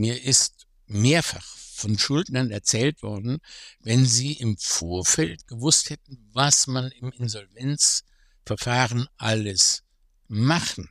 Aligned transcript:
mir 0.00 0.24
ist 0.24 0.66
mehrfach 0.86 1.44
von 1.74 1.98
Schuldnern 1.98 2.50
erzählt 2.50 3.02
worden, 3.02 3.38
wenn 3.80 4.06
sie 4.06 4.32
im 4.32 4.56
Vorfeld 4.56 5.46
gewusst 5.46 5.90
hätten, 5.90 6.18
was 6.32 6.66
man 6.66 6.90
im 6.92 7.12
Insolvenzverfahren 7.12 9.06
alles 9.18 9.82
machen 10.26 10.88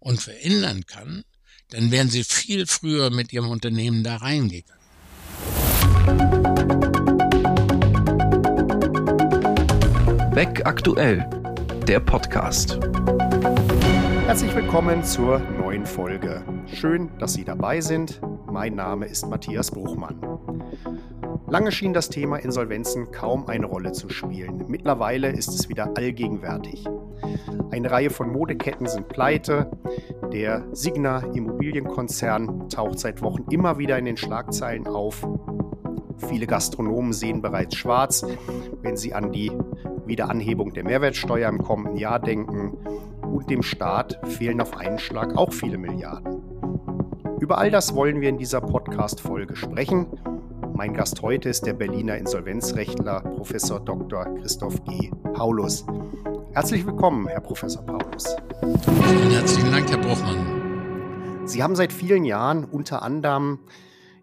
und 0.00 0.20
verändern 0.20 0.86
kann, 0.86 1.24
dann 1.70 1.90
wären 1.90 2.10
sie 2.10 2.24
viel 2.24 2.66
früher 2.66 3.10
mit 3.10 3.32
ihrem 3.32 3.50
Unternehmen 3.50 4.02
da 4.02 4.16
reingegangen. 4.16 4.78
Beck 10.34 10.66
aktuell, 10.66 11.28
der 11.86 12.00
Podcast. 12.00 12.78
Herzlich 14.28 14.54
willkommen 14.54 15.02
zur 15.04 15.38
neuen 15.38 15.86
Folge. 15.86 16.44
Schön, 16.66 17.08
dass 17.18 17.32
Sie 17.32 17.46
dabei 17.46 17.80
sind. 17.80 18.20
Mein 18.52 18.74
Name 18.74 19.06
ist 19.06 19.26
Matthias 19.26 19.70
Bruchmann. 19.70 20.20
Lange 21.46 21.72
schien 21.72 21.94
das 21.94 22.10
Thema 22.10 22.36
Insolvenzen 22.36 23.10
kaum 23.10 23.46
eine 23.46 23.64
Rolle 23.64 23.92
zu 23.92 24.10
spielen. 24.10 24.66
Mittlerweile 24.68 25.30
ist 25.30 25.48
es 25.48 25.70
wieder 25.70 25.96
allgegenwärtig. 25.96 26.84
Eine 27.70 27.90
Reihe 27.90 28.10
von 28.10 28.30
Modeketten 28.30 28.86
sind 28.86 29.08
pleite. 29.08 29.70
Der 30.30 30.66
Signa 30.72 31.20
Immobilienkonzern 31.32 32.68
taucht 32.68 32.98
seit 32.98 33.22
Wochen 33.22 33.46
immer 33.48 33.78
wieder 33.78 33.98
in 33.98 34.04
den 34.04 34.18
Schlagzeilen 34.18 34.86
auf. 34.88 35.26
Viele 36.26 36.46
Gastronomen 36.46 37.12
sehen 37.12 37.42
bereits 37.42 37.76
schwarz, 37.76 38.26
wenn 38.82 38.96
sie 38.96 39.14
an 39.14 39.32
die 39.32 39.52
Wiederanhebung 40.04 40.72
der 40.72 40.84
Mehrwertsteuer 40.84 41.48
im 41.48 41.58
kommenden 41.58 41.96
Jahr 41.96 42.18
denken. 42.18 42.76
Und 43.22 43.50
dem 43.50 43.62
Staat 43.62 44.18
fehlen 44.24 44.60
auf 44.60 44.76
einen 44.76 44.98
Schlag 44.98 45.36
auch 45.36 45.52
viele 45.52 45.78
Milliarden. 45.78 46.42
Über 47.40 47.58
all 47.58 47.70
das 47.70 47.94
wollen 47.94 48.20
wir 48.20 48.28
in 48.28 48.38
dieser 48.38 48.60
Podcast-Folge 48.60 49.54
sprechen. 49.54 50.06
Mein 50.74 50.92
Gast 50.92 51.22
heute 51.22 51.48
ist 51.48 51.66
der 51.66 51.72
Berliner 51.72 52.16
Insolvenzrechtler 52.16 53.20
Professor 53.20 53.80
Dr. 53.80 54.24
Christoph 54.36 54.82
G. 54.84 55.10
Paulus. 55.34 55.84
Herzlich 56.52 56.84
willkommen, 56.84 57.28
Herr 57.28 57.40
Professor 57.40 57.84
Paulus. 57.84 58.36
Vielen 58.60 59.30
herzlichen 59.30 59.70
Dank, 59.70 59.88
Herr 59.90 59.98
Bruchmann. 59.98 61.46
Sie 61.46 61.62
haben 61.62 61.76
seit 61.76 61.92
vielen 61.92 62.24
Jahren 62.24 62.64
unter 62.64 63.02
anderem 63.02 63.60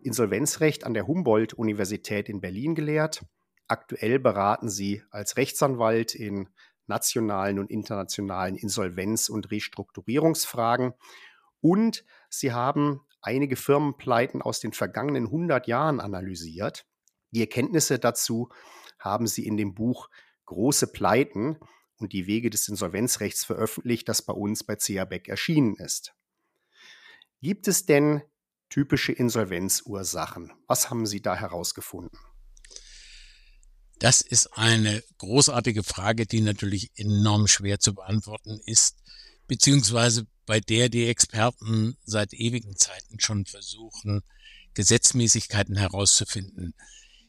Insolvenzrecht 0.06 0.86
an 0.86 0.94
der 0.94 1.08
Humboldt-Universität 1.08 2.30
in 2.30 2.42
Berlin 2.42 2.76
gelehrt. 2.76 3.26
Aktuell 3.68 4.20
beraten 4.20 4.70
Sie 4.70 5.02
als 5.10 5.38
Rechtsanwalt 5.38 6.14
in 6.16 6.50
nationalen 6.88 7.60
und 7.60 7.72
internationalen 7.72 8.56
Insolvenz- 8.56 9.30
und 9.30 9.50
Restrukturierungsfragen. 9.52 10.94
Und 11.62 12.06
Sie 12.30 12.52
haben 12.52 13.02
einige 13.22 13.56
Firmenpleiten 13.56 14.42
aus 14.42 14.60
den 14.60 14.72
vergangenen 14.72 15.26
100 15.26 15.68
Jahren 15.68 16.00
analysiert. 16.00 16.86
Die 17.32 17.42
Erkenntnisse 17.42 17.98
dazu 17.98 18.50
haben 19.00 19.28
Sie 19.28 19.46
in 19.46 19.58
dem 19.58 19.74
Buch 19.74 20.10
Große 20.46 20.88
Pleiten 20.92 21.58
und 21.98 22.14
die 22.14 22.28
Wege 22.28 22.52
des 22.52 22.68
Insolvenzrechts 22.68 23.44
veröffentlicht, 23.46 24.08
das 24.08 24.22
bei 24.22 24.34
uns 24.34 24.64
bei 24.64 24.76
CA 24.76 25.08
erschienen 25.26 25.76
ist. 25.76 26.14
Gibt 27.42 27.68
es 27.68 27.86
denn 27.86 28.22
typische 28.70 29.12
Insolvenzursachen? 29.12 30.52
Was 30.68 30.90
haben 30.90 31.06
Sie 31.06 31.22
da 31.22 31.36
herausgefunden? 31.36 32.18
Das 34.00 34.22
ist 34.22 34.58
eine 34.58 35.04
großartige 35.18 35.84
Frage, 35.84 36.26
die 36.26 36.42
natürlich 36.42 36.92
enorm 36.96 37.48
schwer 37.48 37.80
zu 37.80 37.96
beantworten 37.96 38.60
ist, 38.66 38.98
beziehungsweise 39.48 40.28
bei 40.46 40.60
der 40.60 40.90
die 40.90 41.08
Experten 41.08 41.98
seit 42.06 42.34
ewigen 42.34 42.76
Zeiten 42.76 43.20
schon 43.20 43.46
versuchen, 43.46 44.22
Gesetzmäßigkeiten 44.74 45.78
herauszufinden. 45.78 46.74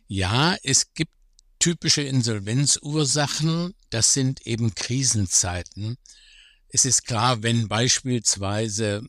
Ja, 0.09 0.57
es 0.62 0.92
gibt 0.95 1.12
typische 1.59 2.03
Insolvenzursachen, 2.03 3.75
das 3.91 4.12
sind 4.12 4.47
eben 4.47 4.75
Krisenzeiten. 4.75 5.97
Es 6.68 6.85
ist 6.85 7.07
klar, 7.07 7.42
wenn 7.42 7.68
beispielsweise 7.68 9.03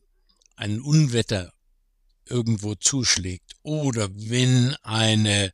ein 0.55 0.79
Unwetter 0.79 1.51
irgendwo 2.29 2.75
zuschlägt 2.75 3.55
oder 3.63 4.09
wenn 4.13 4.75
eine, 4.83 5.51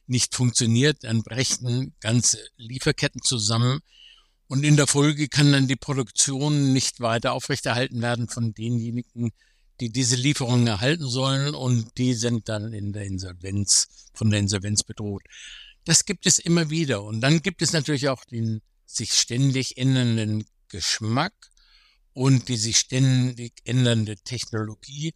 nicht 0.08 0.36
funktioniert, 0.36 1.04
dann 1.04 1.24
brechen 1.24 1.94
ganze 2.00 2.40
Lieferketten 2.58 3.22
zusammen. 3.22 3.82
Und 4.48 4.64
in 4.64 4.76
der 4.76 4.88
Folge 4.88 5.28
kann 5.28 5.52
dann 5.52 5.68
die 5.68 5.76
Produktion 5.76 6.74
nicht 6.74 7.00
weiter 7.00 7.34
aufrechterhalten 7.34 8.02
werden 8.02 8.30
von 8.30 8.54
denjenigen, 8.54 9.32
die 9.80 9.92
diese 9.92 10.16
Lieferungen 10.16 10.68
erhalten 10.68 11.08
sollen 11.08 11.54
und 11.54 11.98
die 11.98 12.14
sind 12.14 12.50
dann 12.50 12.74
in 12.74 12.94
der 12.94 13.06
Insolvenz, 13.06 13.88
von 14.14 14.30
der 14.30 14.40
Insolvenz 14.40 14.84
bedroht. 14.84 15.24
Das 15.84 16.06
gibt 16.06 16.26
es 16.26 16.40
immer 16.40 16.70
wieder. 16.70 17.04
Und 17.04 17.22
dann 17.22 17.42
gibt 17.42 17.62
es 17.62 17.74
natürlich 17.74 18.10
auch 18.10 18.24
den 18.26 18.62
sich 18.86 19.14
ständig 19.14 19.78
ändernden 19.78 20.46
Geschmack 20.70 21.34
und 22.14 22.48
die 22.48 22.58
sich 22.58 22.78
ständig 22.78 23.54
ändernde 23.66 24.16
Technologie, 24.18 25.14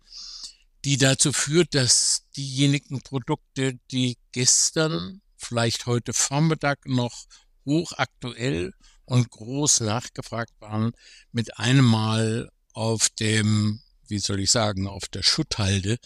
die 0.86 0.98
dazu 0.98 1.32
führt, 1.34 1.74
dass 1.76 2.26
diejenigen 2.36 3.02
Produkte, 3.02 3.80
die 3.92 4.18
gestern, 4.32 5.22
vielleicht 5.38 5.86
heute 5.86 6.14
Vormittag 6.14 6.86
noch 6.86 7.26
hochaktuell 7.66 8.74
und 9.06 9.30
groß 9.30 9.82
nachgefragt 9.82 10.54
waren, 10.60 10.92
mit 11.32 11.58
einem 11.58 11.86
Mal 11.86 12.50
auf 12.74 13.10
dem 13.10 13.82
wie 14.10 14.20
soll 14.20 14.40
ich 14.40 14.52
sagen, 14.52 14.88
auf 14.88 15.08
der 15.08 15.24
Schutthalde 15.24 15.98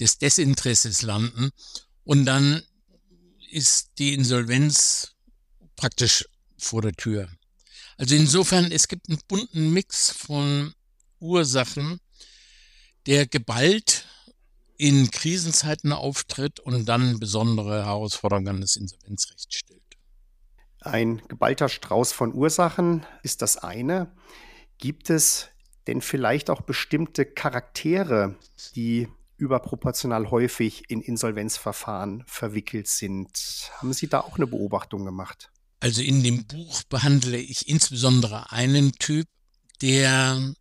des 0.00 0.18
Desinteresses 0.18 1.02
landen 1.02 1.50
und 2.04 2.26
dann 2.26 2.62
ist 3.50 3.92
die 3.98 4.14
Insolvenz 4.14 5.12
praktisch 5.76 6.24
vor 6.58 6.82
der 6.82 6.92
Tür. 6.92 7.28
Also 7.98 8.14
insofern, 8.14 8.70
es 8.70 8.88
gibt 8.88 9.08
einen 9.08 9.20
bunten 9.28 9.72
Mix 9.72 10.10
von 10.10 10.74
Ursachen, 11.18 12.00
der 13.06 13.26
geballt 13.26 14.06
in 14.76 15.10
Krisenzeiten 15.10 15.92
auftritt 15.92 16.60
und 16.60 16.86
dann 16.86 17.18
besondere 17.18 17.84
Herausforderungen 17.84 18.48
an 18.48 18.60
das 18.60 18.76
Insolvenzrecht 18.76 19.54
stellt. 19.54 19.82
Ein 20.80 21.22
geballter 21.26 21.68
Strauß 21.68 22.12
von 22.12 22.34
Ursachen 22.34 23.06
ist 23.22 23.42
das 23.42 23.56
eine. 23.56 24.14
Gibt 24.78 25.08
es 25.08 25.48
denn 25.86 26.00
vielleicht 26.00 26.50
auch 26.50 26.62
bestimmte 26.62 27.24
Charaktere, 27.24 28.36
die 28.74 29.08
überproportional 29.36 30.30
häufig 30.30 30.84
in 30.88 31.00
Insolvenzverfahren 31.00 32.24
verwickelt 32.26 32.88
sind. 32.88 33.70
Haben 33.78 33.92
Sie 33.92 34.08
da 34.08 34.20
auch 34.20 34.36
eine 34.36 34.46
Beobachtung 34.46 35.04
gemacht? 35.04 35.50
Also 35.80 36.02
in 36.02 36.22
dem 36.22 36.46
Buch 36.46 36.82
behandle 36.84 37.36
ich 37.36 37.68
insbesondere 37.68 38.50
einen 38.50 38.92
Typ, 38.92 39.26
der 39.82 40.54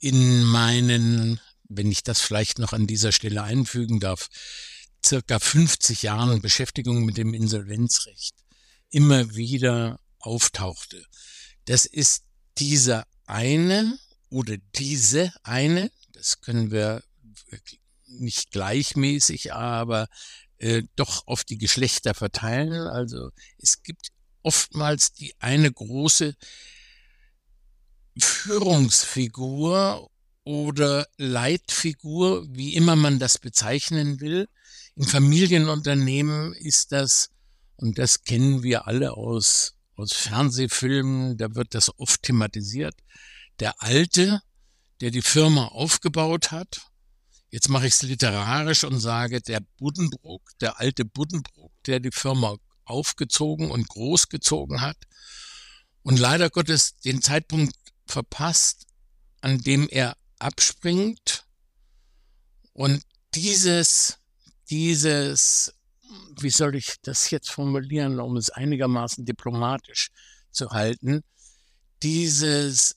in 0.00 0.44
meinen, 0.44 1.40
wenn 1.68 1.90
ich 1.90 2.02
das 2.02 2.20
vielleicht 2.20 2.58
noch 2.58 2.72
an 2.72 2.86
dieser 2.86 3.12
Stelle 3.12 3.42
einfügen 3.42 4.00
darf, 4.00 4.28
circa 5.04 5.38
50 5.38 6.02
Jahren 6.02 6.40
Beschäftigung 6.40 7.04
mit 7.04 7.18
dem 7.18 7.34
Insolvenzrecht 7.34 8.34
immer 8.90 9.34
wieder 9.34 10.00
auftauchte. 10.18 11.04
Das 11.66 11.84
ist 11.84 12.24
dieser 12.56 13.04
eine, 13.26 13.98
oder 14.30 14.56
diese 14.76 15.32
eine, 15.42 15.90
das 16.12 16.40
können 16.40 16.70
wir 16.70 17.02
nicht 18.06 18.50
gleichmäßig, 18.50 19.52
aber 19.52 20.08
äh, 20.58 20.82
doch 20.96 21.26
auf 21.26 21.44
die 21.44 21.58
Geschlechter 21.58 22.14
verteilen. 22.14 22.72
Also 22.72 23.30
es 23.58 23.82
gibt 23.82 24.08
oftmals 24.42 25.12
die 25.12 25.34
eine 25.38 25.70
große 25.70 26.34
Führungsfigur 28.18 30.10
oder 30.44 31.06
Leitfigur, 31.16 32.46
wie 32.50 32.74
immer 32.74 32.96
man 32.96 33.18
das 33.18 33.38
bezeichnen 33.38 34.20
will. 34.20 34.48
In 34.96 35.04
Familienunternehmen 35.04 36.54
ist 36.54 36.92
das, 36.92 37.30
und 37.76 37.98
das 37.98 38.24
kennen 38.24 38.62
wir 38.62 38.86
alle 38.86 39.12
aus, 39.12 39.74
aus 39.94 40.12
Fernsehfilmen, 40.12 41.36
da 41.36 41.54
wird 41.54 41.74
das 41.74 41.96
oft 41.98 42.22
thematisiert, 42.22 42.94
der 43.60 43.82
Alte, 43.82 44.40
der 45.00 45.10
die 45.10 45.22
Firma 45.22 45.68
aufgebaut 45.68 46.50
hat. 46.50 46.82
Jetzt 47.50 47.68
mache 47.68 47.86
ich 47.86 47.94
es 47.94 48.02
literarisch 48.02 48.84
und 48.84 49.00
sage, 49.00 49.40
der 49.40 49.60
Buddenbrook, 49.78 50.42
der 50.60 50.78
alte 50.80 51.04
Buddenbrook, 51.04 51.72
der 51.84 52.00
die 52.00 52.10
Firma 52.10 52.56
aufgezogen 52.84 53.70
und 53.70 53.88
großgezogen 53.88 54.80
hat 54.80 54.96
und 56.02 56.18
leider 56.18 56.50
Gottes 56.50 56.96
den 56.96 57.22
Zeitpunkt 57.22 57.74
verpasst, 58.06 58.86
an 59.40 59.58
dem 59.58 59.88
er 59.88 60.16
abspringt 60.38 61.44
Und 62.72 63.02
dieses, 63.34 64.18
dieses, 64.70 65.74
wie 66.40 66.50
soll 66.50 66.76
ich 66.76 66.96
das 67.02 67.30
jetzt 67.30 67.50
formulieren, 67.50 68.20
um 68.20 68.36
es 68.36 68.50
einigermaßen 68.50 69.24
diplomatisch 69.24 70.10
zu 70.50 70.70
halten, 70.70 71.22
dieses 72.02 72.96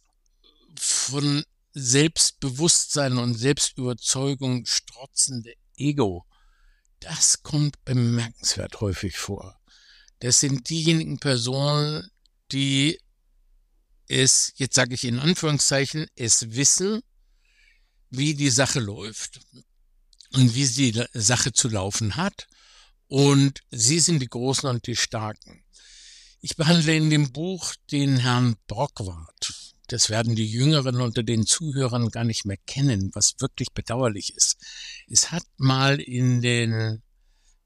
von 0.77 1.44
Selbstbewusstsein 1.73 3.18
und 3.18 3.35
Selbstüberzeugung 3.35 4.65
strotzende 4.65 5.53
Ego, 5.77 6.25
das 7.00 7.44
kommt 7.44 7.83
bemerkenswert 7.85 8.81
häufig 8.81 9.18
vor. 9.18 9.59
Das 10.19 10.39
sind 10.39 10.69
diejenigen 10.69 11.19
Personen, 11.19 12.09
die 12.51 13.00
es, 14.07 14.53
jetzt 14.57 14.75
sage 14.75 14.94
ich 14.94 15.06
in 15.06 15.19
Anführungszeichen, 15.19 16.07
es 16.15 16.51
wissen, 16.51 17.01
wie 18.09 18.35
die 18.35 18.50
Sache 18.50 18.79
läuft 18.79 19.39
und 20.33 20.53
wie 20.53 20.68
die 20.68 21.03
Sache 21.13 21.53
zu 21.53 21.69
laufen 21.69 22.18
hat. 22.18 22.47
Und 23.07 23.62
sie 23.71 24.00
sind 24.00 24.19
die 24.19 24.27
Großen 24.27 24.69
und 24.69 24.85
die 24.85 24.95
Starken. 24.95 25.63
Ich 26.41 26.56
behandle 26.56 26.95
in 26.95 27.09
dem 27.09 27.31
Buch 27.31 27.73
den 27.91 28.18
Herrn 28.18 28.56
Brockwart. 28.68 29.70
Das 29.92 30.10
werden 30.10 30.36
die 30.36 30.48
Jüngeren 30.48 31.02
unter 31.02 31.22
den 31.22 31.46
Zuhörern 31.46 32.10
gar 32.10 32.24
nicht 32.24 32.46
mehr 32.46 32.58
kennen, 32.66 33.12
was 33.14 33.36
wirklich 33.40 33.74
bedauerlich 33.74 34.34
ist. 34.36 34.56
Es 35.10 35.32
hat 35.32 35.44
mal 35.58 36.00
in 36.00 36.42
den, 36.42 37.02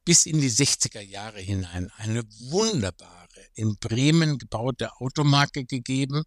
bis 0.05 0.25
in 0.25 0.41
die 0.41 0.49
60er 0.49 1.01
Jahre 1.01 1.39
hinein 1.39 1.91
eine 1.97 2.23
wunderbare 2.49 3.27
in 3.53 3.77
Bremen 3.77 4.39
gebaute 4.39 4.91
Automarke 4.99 5.65
gegeben, 5.65 6.23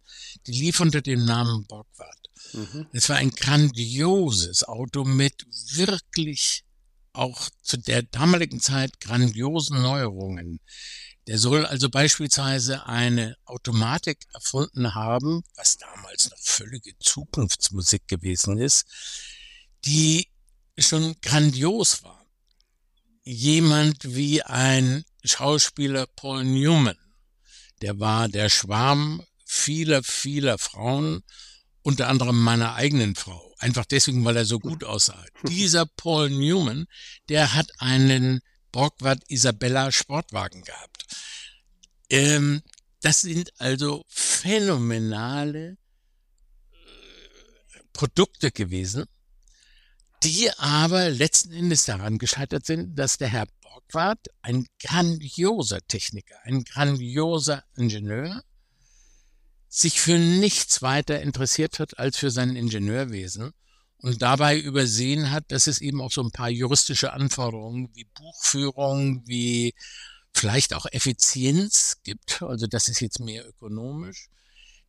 die 0.47 0.53
lief 0.53 0.79
unter 0.79 1.01
dem 1.01 1.25
Namen 1.25 1.65
Borgward. 1.67 2.29
Mhm. 2.53 2.87
Es 2.93 3.09
war 3.09 3.17
ein 3.17 3.31
grandioses 3.31 4.63
Auto 4.63 5.03
mit 5.03 5.45
wirklich 5.73 6.63
auch 7.11 7.49
zu 7.61 7.77
der 7.77 8.03
damaligen 8.03 8.61
Zeit 8.61 9.01
grandiosen 9.01 9.81
Neuerungen. 9.81 10.61
Der 11.29 11.37
soll 11.37 11.63
also 11.63 11.91
beispielsweise 11.91 12.87
eine 12.87 13.37
Automatik 13.45 14.17
erfunden 14.33 14.95
haben, 14.95 15.43
was 15.53 15.77
damals 15.77 16.31
noch 16.31 16.39
völlige 16.39 16.97
Zukunftsmusik 16.97 18.07
gewesen 18.07 18.57
ist, 18.57 18.87
die 19.85 20.27
schon 20.75 21.15
grandios 21.21 22.01
war. 22.01 22.25
Jemand 23.21 24.15
wie 24.15 24.41
ein 24.41 25.05
Schauspieler 25.23 26.07
Paul 26.07 26.45
Newman, 26.45 26.97
der 27.83 27.99
war 27.99 28.27
der 28.27 28.49
Schwarm 28.49 29.23
vieler, 29.45 30.01
vieler 30.01 30.57
Frauen, 30.57 31.21
unter 31.83 32.07
anderem 32.07 32.41
meiner 32.41 32.73
eigenen 32.73 33.13
Frau. 33.13 33.53
Einfach 33.59 33.85
deswegen, 33.85 34.25
weil 34.25 34.35
er 34.35 34.45
so 34.45 34.57
gut 34.57 34.83
aussah. 34.83 35.23
Dieser 35.47 35.85
Paul 35.85 36.31
Newman, 36.31 36.87
der 37.29 37.53
hat 37.53 37.69
einen 37.77 38.41
Borgward 38.71 39.21
Isabella 39.27 39.91
Sportwagen 39.91 40.63
gehabt. 40.63 40.98
Ähm, 42.09 42.61
das 43.01 43.21
sind 43.21 43.53
also 43.59 44.03
phänomenale 44.07 45.77
äh, 46.71 46.75
Produkte 47.93 48.51
gewesen, 48.51 49.05
die 50.23 50.51
aber 50.57 51.09
letzten 51.09 51.53
Endes 51.53 51.85
daran 51.85 52.17
gescheitert 52.17 52.65
sind, 52.65 52.97
dass 52.97 53.17
der 53.17 53.29
Herr 53.29 53.47
Borgward 53.61 54.27
ein 54.41 54.65
grandioser 54.81 55.79
Techniker, 55.87 56.35
ein 56.43 56.63
grandioser 56.63 57.63
Ingenieur, 57.77 58.43
sich 59.69 60.01
für 60.01 60.17
nichts 60.17 60.81
weiter 60.81 61.21
interessiert 61.21 61.79
hat 61.79 61.99
als 61.99 62.17
für 62.17 62.31
sein 62.31 62.55
Ingenieurwesen 62.55 63.53
und 63.97 64.21
dabei 64.21 64.57
übersehen 64.57 65.29
hat, 65.31 65.51
dass 65.51 65.67
es 65.67 65.79
eben 65.79 66.01
auch 66.01 66.11
so 66.11 66.23
ein 66.23 66.31
paar 66.31 66.49
juristische 66.49 67.13
Anforderungen 67.13 67.89
wie 67.93 68.05
Buchführung, 68.05 69.21
wie 69.27 69.73
vielleicht 70.33 70.73
auch 70.73 70.85
Effizienz 70.91 71.97
gibt, 72.03 72.41
also 72.41 72.67
das 72.67 72.87
ist 72.87 72.99
jetzt 73.01 73.19
mehr 73.19 73.47
ökonomisch, 73.47 74.29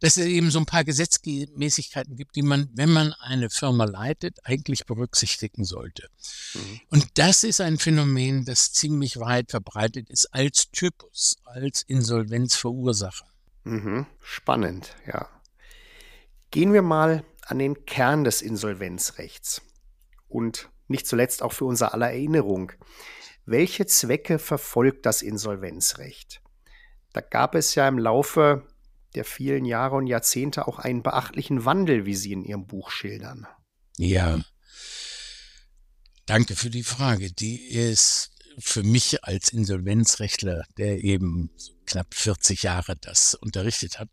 dass 0.00 0.16
es 0.16 0.26
eben 0.26 0.50
so 0.50 0.58
ein 0.58 0.66
paar 0.66 0.84
Gesetzmäßigkeiten 0.84 2.16
gibt, 2.16 2.34
die 2.34 2.42
man, 2.42 2.70
wenn 2.72 2.90
man 2.90 3.12
eine 3.20 3.50
Firma 3.50 3.84
leitet, 3.84 4.38
eigentlich 4.44 4.86
berücksichtigen 4.86 5.64
sollte. 5.64 6.08
Mhm. 6.54 6.80
Und 6.88 7.06
das 7.14 7.44
ist 7.44 7.60
ein 7.60 7.78
Phänomen, 7.78 8.44
das 8.44 8.72
ziemlich 8.72 9.18
weit 9.18 9.50
verbreitet 9.50 10.08
ist 10.08 10.26
als 10.32 10.70
Typus, 10.70 11.36
als 11.44 11.82
Insolvenzverursacher. 11.82 13.26
Mhm. 13.64 14.06
Spannend, 14.20 14.94
ja. 15.06 15.28
Gehen 16.50 16.72
wir 16.72 16.82
mal 16.82 17.24
an 17.42 17.58
den 17.58 17.84
Kern 17.84 18.24
des 18.24 18.42
Insolvenzrechts 18.42 19.60
und 20.28 20.70
nicht 20.88 21.06
zuletzt 21.06 21.42
auch 21.42 21.52
für 21.52 21.66
unser 21.66 21.92
aller 21.94 22.10
Erinnerung. 22.10 22.72
Welche 23.44 23.86
Zwecke 23.86 24.38
verfolgt 24.38 25.06
das 25.06 25.22
Insolvenzrecht? 25.22 26.40
Da 27.12 27.20
gab 27.20 27.54
es 27.54 27.74
ja 27.74 27.88
im 27.88 27.98
Laufe 27.98 28.66
der 29.14 29.24
vielen 29.24 29.64
Jahre 29.64 29.96
und 29.96 30.06
Jahrzehnte 30.06 30.68
auch 30.68 30.78
einen 30.78 31.02
beachtlichen 31.02 31.64
Wandel, 31.64 32.06
wie 32.06 32.14
Sie 32.14 32.32
in 32.32 32.44
Ihrem 32.44 32.66
Buch 32.66 32.90
schildern. 32.90 33.46
Ja, 33.96 34.40
danke 36.26 36.54
für 36.54 36.70
die 36.70 36.84
Frage. 36.84 37.32
Die 37.32 37.66
ist 37.66 38.30
für 38.58 38.82
mich 38.82 39.24
als 39.24 39.52
Insolvenzrechtler, 39.52 40.64
der 40.76 41.02
eben 41.02 41.50
knapp 41.86 42.14
40 42.14 42.62
Jahre 42.62 42.96
das 42.96 43.34
unterrichtet 43.34 43.98
hat, 43.98 44.08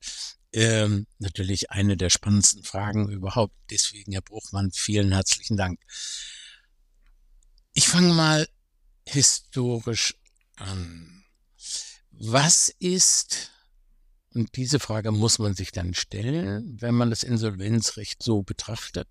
ähm, 0.53 1.05
natürlich 1.19 1.71
eine 1.71 1.97
der 1.97 2.09
spannendsten 2.09 2.63
Fragen 2.63 3.09
überhaupt. 3.09 3.53
Deswegen, 3.69 4.13
Herr 4.13 4.21
Bruchmann, 4.21 4.71
vielen 4.71 5.11
herzlichen 5.11 5.57
Dank. 5.57 5.79
Ich 7.73 7.87
fange 7.87 8.13
mal 8.13 8.47
historisch 9.07 10.15
an. 10.57 11.23
Was 12.11 12.69
ist, 12.79 13.51
und 14.33 14.55
diese 14.55 14.79
Frage 14.79 15.11
muss 15.11 15.39
man 15.39 15.53
sich 15.53 15.71
dann 15.71 15.93
stellen, 15.93 16.81
wenn 16.81 16.95
man 16.95 17.09
das 17.09 17.23
Insolvenzrecht 17.23 18.21
so 18.21 18.43
betrachtet, 18.43 19.07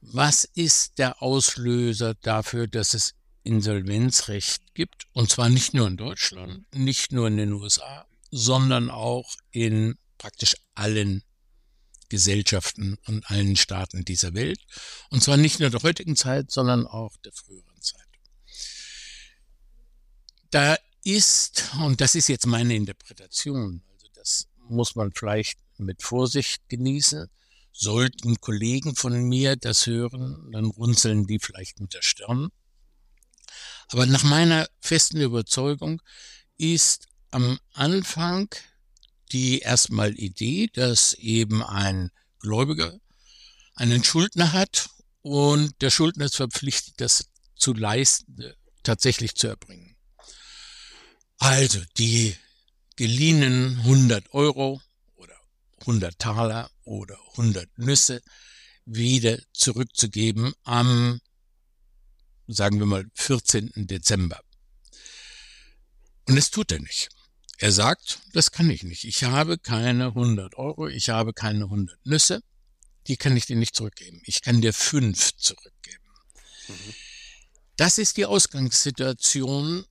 was 0.00 0.44
ist 0.44 0.98
der 0.98 1.22
Auslöser 1.22 2.14
dafür, 2.14 2.66
dass 2.66 2.94
es 2.94 3.14
Insolvenzrecht 3.42 4.74
gibt? 4.74 5.06
Und 5.12 5.30
zwar 5.30 5.50
nicht 5.50 5.74
nur 5.74 5.86
in 5.86 5.96
Deutschland, 5.96 6.64
nicht 6.74 7.12
nur 7.12 7.26
in 7.26 7.36
den 7.36 7.52
USA, 7.52 8.06
sondern 8.30 8.90
auch 8.90 9.34
in 9.50 9.98
praktisch 10.16 10.56
allen 10.74 11.22
Gesellschaften 12.08 12.98
und 13.06 13.30
allen 13.30 13.56
Staaten 13.56 14.04
dieser 14.04 14.34
Welt. 14.34 14.60
Und 15.10 15.22
zwar 15.22 15.36
nicht 15.36 15.60
nur 15.60 15.70
der 15.70 15.82
heutigen 15.82 16.16
Zeit, 16.16 16.50
sondern 16.50 16.86
auch 16.86 17.16
der 17.18 17.32
früheren. 17.32 17.69
Da 20.50 20.76
ist, 21.04 21.70
und 21.80 22.00
das 22.00 22.14
ist 22.14 22.28
jetzt 22.28 22.46
meine 22.46 22.74
Interpretation, 22.74 23.82
also 23.92 24.06
das 24.14 24.48
muss 24.68 24.94
man 24.94 25.12
vielleicht 25.12 25.58
mit 25.78 26.02
Vorsicht 26.02 26.68
genießen, 26.68 27.28
sollten 27.72 28.40
Kollegen 28.40 28.94
von 28.96 29.22
mir 29.22 29.56
das 29.56 29.86
hören, 29.86 30.50
dann 30.52 30.66
runzeln 30.66 31.26
die 31.26 31.38
vielleicht 31.38 31.80
mit 31.80 31.94
der 31.94 32.02
Stirn. 32.02 32.50
Aber 33.88 34.06
nach 34.06 34.22
meiner 34.24 34.68
festen 34.80 35.20
Überzeugung 35.20 36.02
ist 36.58 37.08
am 37.30 37.58
Anfang 37.72 38.54
die 39.32 39.60
erstmal 39.60 40.18
Idee, 40.18 40.68
dass 40.72 41.14
eben 41.14 41.62
ein 41.62 42.10
Gläubiger 42.40 42.98
einen 43.74 44.04
Schuldner 44.04 44.52
hat 44.52 44.90
und 45.22 45.80
der 45.80 45.90
Schuldner 45.90 46.26
ist 46.26 46.36
verpflichtet, 46.36 46.94
das 46.98 47.30
zu 47.56 47.72
leisten, 47.72 48.54
tatsächlich 48.82 49.34
zu 49.34 49.46
erbringen. 49.46 49.89
Also 51.40 51.80
die 51.96 52.36
geliehenen 52.96 53.78
100 53.78 54.34
Euro 54.34 54.80
oder 55.16 55.34
100 55.80 56.18
Taler 56.18 56.70
oder 56.84 57.18
100 57.32 57.66
Nüsse 57.78 58.20
wieder 58.84 59.38
zurückzugeben 59.54 60.52
am, 60.64 61.18
sagen 62.46 62.78
wir 62.78 62.84
mal, 62.84 63.06
14. 63.14 63.72
Dezember. 63.74 64.38
Und 66.28 66.36
es 66.36 66.50
tut 66.50 66.72
er 66.72 66.80
nicht. 66.80 67.08
Er 67.56 67.72
sagt, 67.72 68.20
das 68.34 68.52
kann 68.52 68.68
ich 68.68 68.82
nicht. 68.82 69.04
Ich 69.04 69.24
habe 69.24 69.56
keine 69.56 70.08
100 70.08 70.56
Euro, 70.56 70.88
ich 70.88 71.08
habe 71.08 71.32
keine 71.32 71.64
100 71.64 71.98
Nüsse, 72.04 72.42
die 73.06 73.16
kann 73.16 73.34
ich 73.34 73.46
dir 73.46 73.56
nicht 73.56 73.74
zurückgeben. 73.74 74.20
Ich 74.26 74.42
kann 74.42 74.60
dir 74.60 74.74
fünf 74.74 75.34
zurückgeben. 75.36 76.04
Mhm. 76.68 76.94
Das 77.76 77.96
ist 77.96 78.18
die 78.18 78.26
Ausgangssituation 78.26 79.86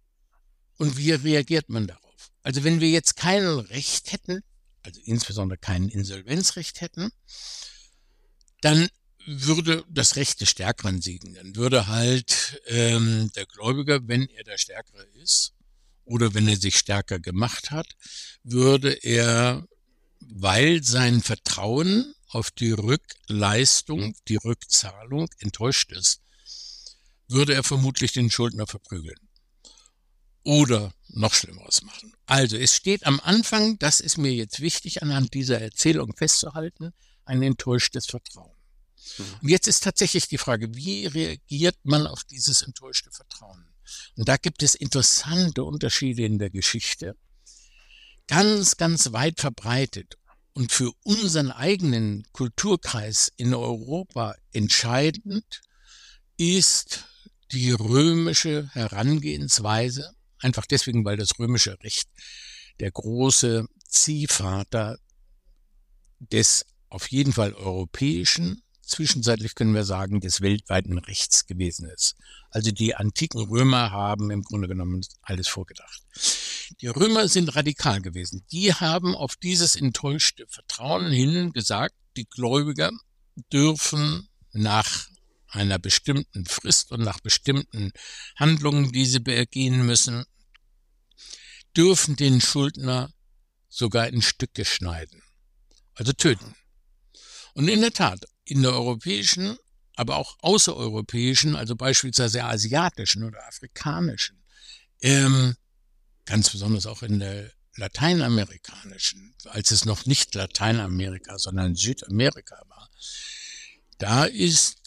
und 0.79 0.98
wie 0.98 1.12
reagiert 1.12 1.69
man 1.69 1.86
darauf? 1.88 2.31
Also 2.41 2.63
wenn 2.63 2.79
wir 2.79 2.89
jetzt 2.89 3.15
kein 3.15 3.45
Recht 3.45 4.12
hätten, 4.12 4.41
also 4.81 5.00
insbesondere 5.03 5.59
kein 5.59 5.89
Insolvenzrecht 5.89 6.81
hätten, 6.81 7.12
dann 8.62 8.89
würde 9.25 9.83
das 9.89 10.15
Recht 10.15 10.41
des 10.41 10.50
Stärkeren 10.50 11.01
siegen. 11.01 11.36
Dann 11.36 11.55
würde 11.55 11.88
halt 11.88 12.62
ähm, 12.65 13.29
der 13.36 13.45
Gläubiger, 13.45 14.07
wenn 14.07 14.27
er 14.29 14.43
der 14.43 14.57
Stärkere 14.57 15.03
ist, 15.21 15.53
oder 16.05 16.33
wenn 16.33 16.48
er 16.48 16.57
sich 16.57 16.77
stärker 16.77 17.19
gemacht 17.19 17.69
hat, 17.69 17.95
würde 18.43 18.93
er, 18.93 19.67
weil 20.21 20.83
sein 20.83 21.21
Vertrauen 21.21 22.15
auf 22.29 22.50
die 22.51 22.71
Rückleistung, 22.71 24.15
die 24.27 24.38
Rückzahlung 24.38 25.29
enttäuscht 25.39 25.91
ist, 25.91 26.21
würde 27.27 27.53
er 27.53 27.63
vermutlich 27.63 28.12
den 28.13 28.31
Schuldner 28.31 28.65
verprügeln. 28.65 29.28
Oder 30.43 30.93
noch 31.10 31.34
Schlimmeres 31.34 31.81
machen. 31.84 32.13
Also 32.25 32.58
es 32.58 32.75
steht 32.75 33.05
am 33.05 33.19
Anfang, 33.19 33.77
das 33.79 34.00
ist 34.00 34.17
mir 34.17 34.34
jetzt 34.34 34.62
wichtig 34.62 35.01
anhand 35.01 35.34
dieser 35.34 35.60
Erzählung 35.60 36.15
festzuhalten, 36.15 36.93
ein 37.25 37.41
enttäuschtes 37.41 38.05
Vertrauen. 38.05 38.55
Mhm. 39.17 39.25
Und 39.41 39.50
jetzt 39.50 39.67
ist 39.67 39.84
tatsächlich 39.84 40.27
die 40.27 40.38
Frage, 40.38 40.74
wie 40.75 41.08
reagiert 41.08 41.77
man 41.84 42.08
auf 42.08 42.24
dieses 42.24 42.62
enttäuschte 42.62 43.12
Vertrauen? 43.12 43.65
Und 44.15 44.27
da 44.27 44.38
gibt 44.38 44.63
es 44.63 44.75
interessante 44.75 45.63
Unterschiede 45.63 46.24
in 46.24 46.38
der 46.39 46.50
Geschichte. 46.50 47.15
Ganz, 48.27 48.77
ganz 48.77 49.12
weit 49.12 49.39
verbreitet 49.39 50.17
und 50.53 50.72
für 50.72 50.91
unseren 51.03 51.51
eigenen 51.51 52.24
Kulturkreis 52.31 53.31
in 53.38 53.53
Europa 53.53 54.36
entscheidend 54.51 55.62
ist 56.38 57.05
die 57.51 57.72
römische 57.72 58.69
Herangehensweise, 58.74 60.13
einfach 60.39 60.65
deswegen, 60.65 61.05
weil 61.05 61.17
das 61.17 61.39
römische 61.39 61.77
Recht 61.84 62.10
der 62.79 62.91
große 62.91 63.67
Ziehvater 63.88 64.98
des 66.19 66.65
auf 66.89 67.08
jeden 67.12 67.34
Fall 67.34 67.53
europäischen, 67.53 68.63
zwischenzeitlich 68.81 69.55
können 69.55 69.75
wir 69.75 69.84
sagen, 69.84 70.19
des 70.19 70.41
weltweiten 70.41 70.98
Rechts 70.98 71.46
gewesen 71.46 71.88
ist. 71.89 72.15
Also 72.50 72.72
die 72.72 72.96
antiken 72.96 73.41
Römer 73.41 73.91
haben 73.91 74.31
im 74.31 74.41
Grunde 74.41 74.67
genommen 74.67 75.05
alles 75.22 75.48
vorgedacht. 75.48 76.01
Die 76.81 76.88
Römer 76.88 77.27
sind 77.27 77.55
radikal 77.55 78.01
gewesen. 78.01 78.46
Die 78.51 78.74
haben 78.74 79.15
auf 79.15 79.36
dieses 79.36 79.75
enttäuschte 79.75 80.46
Vertrauen 80.48 81.12
hin 81.12 81.51
gesagt, 81.51 81.96
die 82.17 82.25
Gläubiger 82.25 82.91
dürfen 83.51 84.27
nach 84.51 85.08
einer 85.49 85.79
bestimmten 85.79 86.45
Frist 86.45 86.91
und 86.91 87.01
nach 87.01 87.19
bestimmten 87.19 87.91
Handlungen, 88.35 88.91
die 88.91 89.05
sie 89.05 89.19
begehen 89.19 89.85
müssen, 89.85 90.25
dürfen 91.75 92.15
den 92.15 92.41
Schuldner 92.41 93.11
sogar 93.67 94.07
in 94.07 94.21
Stücke 94.21 94.65
schneiden, 94.65 95.21
also 95.95 96.13
töten. 96.13 96.55
Und 97.53 97.67
in 97.67 97.81
der 97.81 97.91
Tat, 97.93 98.25
in 98.45 98.61
der 98.61 98.73
europäischen, 98.73 99.57
aber 99.95 100.17
auch 100.17 100.37
außereuropäischen, 100.39 101.55
also 101.55 101.75
beispielsweise 101.75 102.43
asiatischen 102.43 103.23
oder 103.23 103.45
afrikanischen, 103.47 104.43
ähm, 105.01 105.55
ganz 106.25 106.49
besonders 106.49 106.85
auch 106.85 107.03
in 107.03 107.19
der 107.19 107.51
lateinamerikanischen, 107.75 109.35
als 109.45 109.71
es 109.71 109.85
noch 109.85 110.05
nicht 110.05 110.35
Lateinamerika, 110.35 111.37
sondern 111.37 111.75
Südamerika 111.75 112.61
war, 112.67 112.89
da 113.97 114.25
ist 114.25 114.78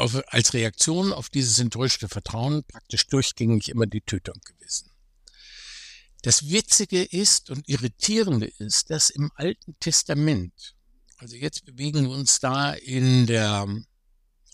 auf, 0.00 0.20
als 0.28 0.54
Reaktion 0.54 1.12
auf 1.12 1.28
dieses 1.28 1.58
enttäuschte 1.58 2.08
Vertrauen 2.08 2.64
praktisch 2.64 3.06
durchgängig 3.06 3.68
immer 3.68 3.86
die 3.86 4.00
Tötung 4.00 4.40
gewesen. 4.44 4.90
Das 6.22 6.50
Witzige 6.50 7.02
ist 7.02 7.50
und 7.50 7.68
Irritierende 7.68 8.46
ist, 8.46 8.90
dass 8.90 9.10
im 9.10 9.30
Alten 9.36 9.76
Testament, 9.80 10.74
also 11.18 11.36
jetzt 11.36 11.64
bewegen 11.64 12.02
wir 12.02 12.10
uns 12.10 12.40
da 12.40 12.72
in 12.72 13.26
der 13.26 13.66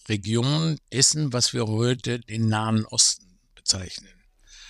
Region 0.09 0.79
dessen, 0.93 1.33
was 1.33 1.53
wir 1.53 1.67
heute 1.67 2.21
den 2.21 2.49
Nahen 2.49 2.87
Osten 2.87 3.41
bezeichnen. 3.55 4.15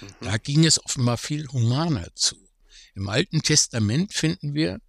Mhm. 0.01 0.07
Da 0.21 0.39
ging 0.39 0.65
es 0.65 0.83
offenbar 0.83 1.19
viel 1.19 1.47
humaner 1.49 2.09
zu. 2.15 2.37
Im 2.95 3.11
Alten 3.11 3.43
Testament 3.43 4.15
finden 4.15 4.55
wir, 4.55 4.81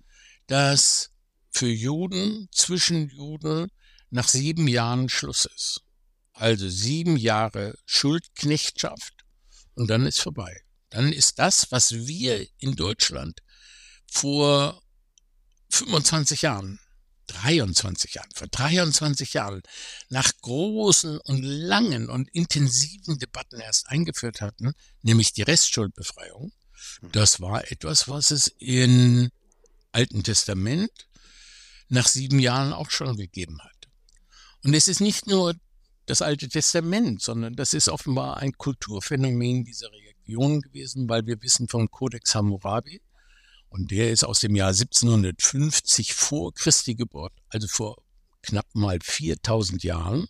dass 0.47 1.11
für 1.49 1.67
Juden 1.67 2.47
zwischen 2.51 3.09
Juden 3.09 3.69
nach 4.09 4.27
sieben 4.27 4.67
Jahren 4.67 5.09
Schluss 5.09 5.45
ist. 5.45 5.81
Also 6.33 6.69
sieben 6.69 7.17
Jahre 7.17 7.77
Schuldknechtschaft 7.85 9.13
und 9.75 9.87
dann 9.87 10.05
ist 10.05 10.19
vorbei. 10.19 10.61
Dann 10.89 11.11
ist 11.11 11.39
das, 11.39 11.71
was 11.71 11.91
wir 11.93 12.47
in 12.59 12.75
Deutschland 12.75 13.41
vor 14.09 14.81
25 15.69 16.43
Jahren, 16.43 16.79
23 17.27 18.13
Jahren, 18.13 18.29
vor 18.33 18.47
23 18.47 19.33
Jahren 19.33 19.61
nach 20.09 20.31
großen 20.41 21.19
und 21.19 21.41
langen 21.41 22.09
und 22.09 22.29
intensiven 22.29 23.19
Debatten 23.19 23.59
erst 23.59 23.89
eingeführt 23.89 24.41
hatten, 24.41 24.73
nämlich 25.01 25.33
die 25.33 25.41
Restschuldbefreiung, 25.41 26.53
das 27.01 27.41
war 27.41 27.69
etwas, 27.71 28.07
was 28.07 28.31
es 28.31 28.47
im 28.59 29.29
Alten 29.91 30.23
Testament 30.23 30.91
nach 31.89 32.07
sieben 32.07 32.39
Jahren 32.39 32.73
auch 32.73 32.91
schon 32.91 33.17
gegeben 33.17 33.59
hat. 33.61 33.76
Und 34.63 34.73
es 34.73 34.87
ist 34.87 35.01
nicht 35.01 35.27
nur 35.27 35.55
das 36.05 36.21
Alte 36.21 36.47
Testament, 36.47 37.21
sondern 37.21 37.55
das 37.55 37.73
ist 37.73 37.89
offenbar 37.89 38.37
ein 38.37 38.53
Kulturphänomen 38.53 39.65
dieser 39.65 39.89
Region 39.91 40.61
gewesen, 40.61 41.07
weil 41.09 41.25
wir 41.25 41.41
wissen 41.41 41.67
von 41.67 41.89
Codex 41.91 42.33
Hammurabi 42.33 43.01
und 43.69 43.91
der 43.91 44.11
ist 44.11 44.23
aus 44.23 44.39
dem 44.39 44.55
Jahr 44.55 44.69
1750 44.69 46.13
vor 46.13 46.53
Christi 46.53 46.95
Geburt, 46.95 47.33
also 47.49 47.67
vor 47.67 47.97
knapp 48.41 48.67
mal 48.73 48.99
4000 49.01 49.83
Jahren. 49.83 50.27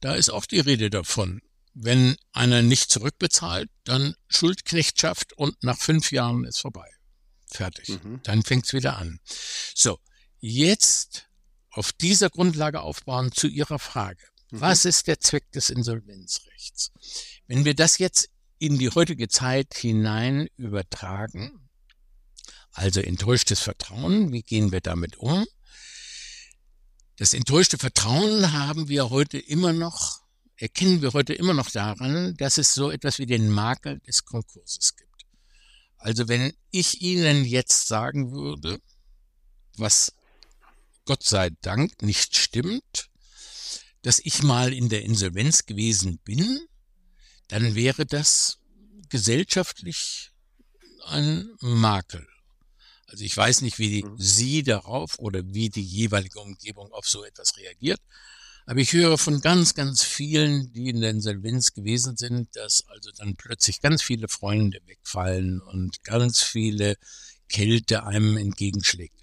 Da 0.00 0.14
ist 0.14 0.30
auch 0.30 0.46
die 0.46 0.60
Rede 0.60 0.90
davon, 0.90 1.40
wenn 1.74 2.16
einer 2.32 2.62
nicht 2.62 2.90
zurückbezahlt, 2.90 3.68
dann 3.84 4.14
Schuldknechtschaft 4.28 5.32
und 5.34 5.62
nach 5.62 5.78
fünf 5.78 6.12
Jahren 6.12 6.44
ist 6.44 6.60
vorbei. 6.60 6.88
Fertig. 7.48 7.88
Mhm. 8.02 8.20
Dann 8.22 8.42
fängt's 8.42 8.72
wieder 8.72 8.96
an. 8.96 9.20
So, 9.74 9.98
jetzt 10.40 11.25
auf 11.76 11.92
dieser 11.92 12.30
Grundlage 12.30 12.80
aufbauen 12.80 13.32
zu 13.32 13.46
Ihrer 13.46 13.78
Frage. 13.78 14.24
Mhm. 14.50 14.60
Was 14.60 14.84
ist 14.84 15.06
der 15.06 15.20
Zweck 15.20 15.50
des 15.52 15.70
Insolvenzrechts? 15.70 16.90
Wenn 17.46 17.64
wir 17.64 17.74
das 17.74 17.98
jetzt 17.98 18.30
in 18.58 18.78
die 18.78 18.90
heutige 18.90 19.28
Zeit 19.28 19.74
hinein 19.74 20.48
übertragen, 20.56 21.68
also 22.72 23.00
enttäuschtes 23.00 23.60
Vertrauen, 23.60 24.32
wie 24.32 24.42
gehen 24.42 24.72
wir 24.72 24.80
damit 24.80 25.16
um? 25.16 25.46
Das 27.16 27.34
enttäuschte 27.34 27.78
Vertrauen 27.78 28.52
haben 28.52 28.88
wir 28.88 29.10
heute 29.10 29.38
immer 29.38 29.72
noch, 29.72 30.20
erkennen 30.56 31.02
wir 31.02 31.12
heute 31.12 31.34
immer 31.34 31.54
noch 31.54 31.70
daran, 31.70 32.36
dass 32.36 32.58
es 32.58 32.74
so 32.74 32.90
etwas 32.90 33.18
wie 33.18 33.26
den 33.26 33.50
Makel 33.50 34.00
des 34.00 34.24
Konkurses 34.24 34.96
gibt. 34.96 35.26
Also 35.98 36.28
wenn 36.28 36.52
ich 36.70 37.00
Ihnen 37.02 37.44
jetzt 37.44 37.88
sagen 37.88 38.32
würde, 38.32 38.80
was 39.76 40.12
Gott 41.06 41.22
sei 41.22 41.50
Dank 41.62 42.02
nicht 42.02 42.36
stimmt, 42.36 43.08
dass 44.02 44.18
ich 44.18 44.42
mal 44.42 44.72
in 44.72 44.88
der 44.88 45.02
Insolvenz 45.02 45.64
gewesen 45.64 46.18
bin, 46.18 46.60
dann 47.48 47.74
wäre 47.74 48.04
das 48.04 48.58
gesellschaftlich 49.08 50.32
ein 51.06 51.48
Makel. 51.60 52.26
Also 53.06 53.24
ich 53.24 53.36
weiß 53.36 53.62
nicht, 53.62 53.78
wie 53.78 54.04
mhm. 54.04 54.16
Sie 54.18 54.62
darauf 54.62 55.18
oder 55.18 55.42
wie 55.46 55.70
die 55.70 55.82
jeweilige 55.82 56.40
Umgebung 56.40 56.92
auf 56.92 57.08
so 57.08 57.24
etwas 57.24 57.56
reagiert. 57.56 58.00
Aber 58.66 58.80
ich 58.80 58.92
höre 58.92 59.16
von 59.16 59.40
ganz, 59.40 59.74
ganz 59.74 60.02
vielen, 60.02 60.72
die 60.72 60.88
in 60.88 61.00
der 61.00 61.10
Insolvenz 61.10 61.72
gewesen 61.72 62.16
sind, 62.16 62.56
dass 62.56 62.84
also 62.88 63.12
dann 63.16 63.36
plötzlich 63.36 63.80
ganz 63.80 64.02
viele 64.02 64.26
Freunde 64.26 64.80
wegfallen 64.86 65.60
und 65.60 66.02
ganz 66.02 66.42
viele 66.42 66.96
Kälte 67.48 68.04
einem 68.04 68.36
entgegenschlägt. 68.36 69.14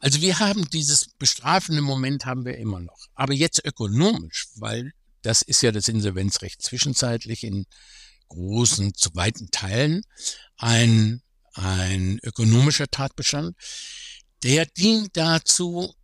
Also 0.00 0.20
wir 0.20 0.38
haben 0.38 0.68
dieses 0.70 1.08
bestrafende 1.18 1.82
Moment 1.82 2.24
haben 2.26 2.44
wir 2.44 2.56
immer 2.58 2.80
noch. 2.80 3.06
Aber 3.14 3.32
jetzt 3.32 3.64
ökonomisch, 3.64 4.48
weil 4.56 4.92
das 5.22 5.42
ist 5.42 5.62
ja 5.62 5.72
das 5.72 5.88
Insolvenzrecht 5.88 6.62
zwischenzeitlich 6.62 7.44
in 7.44 7.66
großen, 8.28 8.94
zu 8.94 9.10
weiten 9.14 9.50
Teilen 9.50 10.02
ein, 10.56 11.22
ein 11.54 12.20
ökonomischer 12.22 12.88
Tatbestand, 12.88 13.56
der 14.42 14.66
dient 14.66 15.16
dazu, 15.16 15.94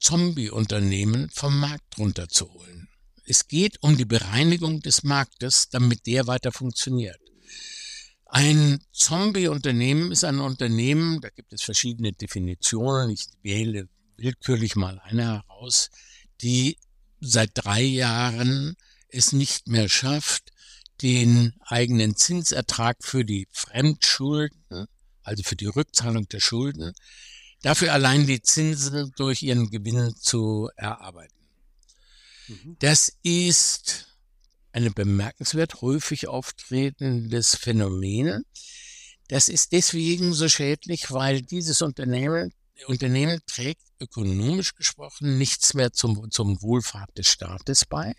Zombie-Unternehmen 0.00 1.28
vom 1.30 1.58
Markt 1.58 1.98
runterzuholen. 1.98 2.88
Es 3.24 3.48
geht 3.48 3.82
um 3.82 3.96
die 3.96 4.04
Bereinigung 4.04 4.80
des 4.80 5.02
Marktes, 5.02 5.68
damit 5.68 6.06
der 6.06 6.26
weiter 6.26 6.52
funktioniert. 6.52 7.18
Ein 8.30 8.84
Zombie-Unternehmen 8.92 10.12
ist 10.12 10.22
ein 10.22 10.38
Unternehmen, 10.38 11.22
da 11.22 11.30
gibt 11.30 11.52
es 11.54 11.62
verschiedene 11.62 12.12
Definitionen. 12.12 13.10
Ich 13.10 13.26
wähle 13.42 13.88
willkürlich 14.18 14.76
mal 14.76 15.00
eine 15.02 15.24
heraus, 15.24 15.88
die 16.42 16.76
seit 17.20 17.50
drei 17.54 17.82
Jahren 17.82 18.76
es 19.08 19.32
nicht 19.32 19.68
mehr 19.68 19.88
schafft, 19.88 20.52
den 21.00 21.54
eigenen 21.64 22.16
Zinsertrag 22.16 22.98
für 23.00 23.24
die 23.24 23.48
Fremdschulden, 23.50 24.86
also 25.22 25.42
für 25.42 25.56
die 25.56 25.66
Rückzahlung 25.66 26.28
der 26.28 26.40
Schulden, 26.40 26.92
dafür 27.62 27.94
allein 27.94 28.26
die 28.26 28.42
Zinsen 28.42 29.10
durch 29.16 29.42
ihren 29.42 29.70
Gewinn 29.70 30.14
zu 30.16 30.68
erarbeiten. 30.76 31.34
Mhm. 32.48 32.76
Das 32.80 33.16
ist 33.22 34.07
eine 34.72 34.90
bemerkenswert 34.90 35.80
häufig 35.80 36.28
auftretendes 36.28 37.56
Phänomen. 37.56 38.44
Das 39.28 39.48
ist 39.48 39.72
deswegen 39.72 40.32
so 40.32 40.48
schädlich, 40.48 41.10
weil 41.10 41.42
dieses 41.42 41.82
Unternehmen, 41.82 42.52
Unternehmen 42.86 43.40
trägt 43.46 43.82
ökonomisch 44.00 44.74
gesprochen 44.74 45.38
nichts 45.38 45.74
mehr 45.74 45.92
zum, 45.92 46.30
zum 46.30 46.62
Wohlfahrt 46.62 47.16
des 47.18 47.28
Staates 47.28 47.84
bei. 47.84 48.14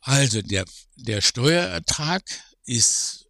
Also 0.00 0.42
der, 0.42 0.64
der 0.96 1.20
Steuerertrag 1.20 2.22
ist 2.64 3.26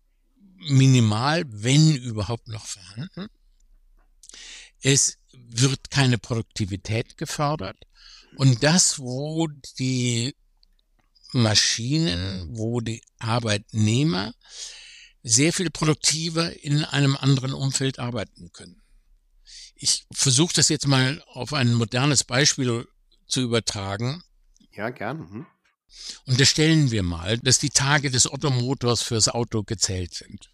minimal, 0.57 1.45
wenn 1.47 1.97
überhaupt 1.97 2.49
noch 2.49 2.67
vorhanden. 2.67 3.29
Es 4.81 5.19
wird 5.33 5.91
keine 5.91 6.19
Produktivität 6.19 7.17
gefördert. 7.17 7.79
Und 8.37 8.63
das, 8.63 8.99
wo 8.99 9.49
die 9.79 10.35
Maschinen, 11.35 12.57
wo 12.57 12.81
die 12.81 13.03
Arbeitnehmer 13.19 14.35
sehr 15.23 15.53
viel 15.53 15.71
produktiver 15.71 16.53
in 16.63 16.85
einem 16.85 17.17
anderen 17.17 17.53
Umfeld 17.55 17.99
arbeiten 17.99 18.53
können. 18.53 18.83
Ich 19.75 20.07
versuche 20.13 20.55
das 20.55 20.69
jetzt 20.69 20.87
mal 20.87 21.23
auf 21.27 21.53
ein 21.53 21.75
modernes 21.75 22.25
Beispiel 22.25 22.87
zu 23.27 23.41
übertragen. 23.41 24.23
Ja, 24.73 24.91
gern. 24.91 25.19
Mhm. 25.19 25.47
Unterstellen 26.27 26.91
wir 26.91 27.03
mal, 27.03 27.39
dass 27.39 27.59
die 27.59 27.71
Tage 27.71 28.11
des 28.11 28.31
Ottomotors 28.31 29.03
fürs 29.03 29.29
Auto 29.29 29.63
gezählt 29.63 30.15
sind. 30.15 30.51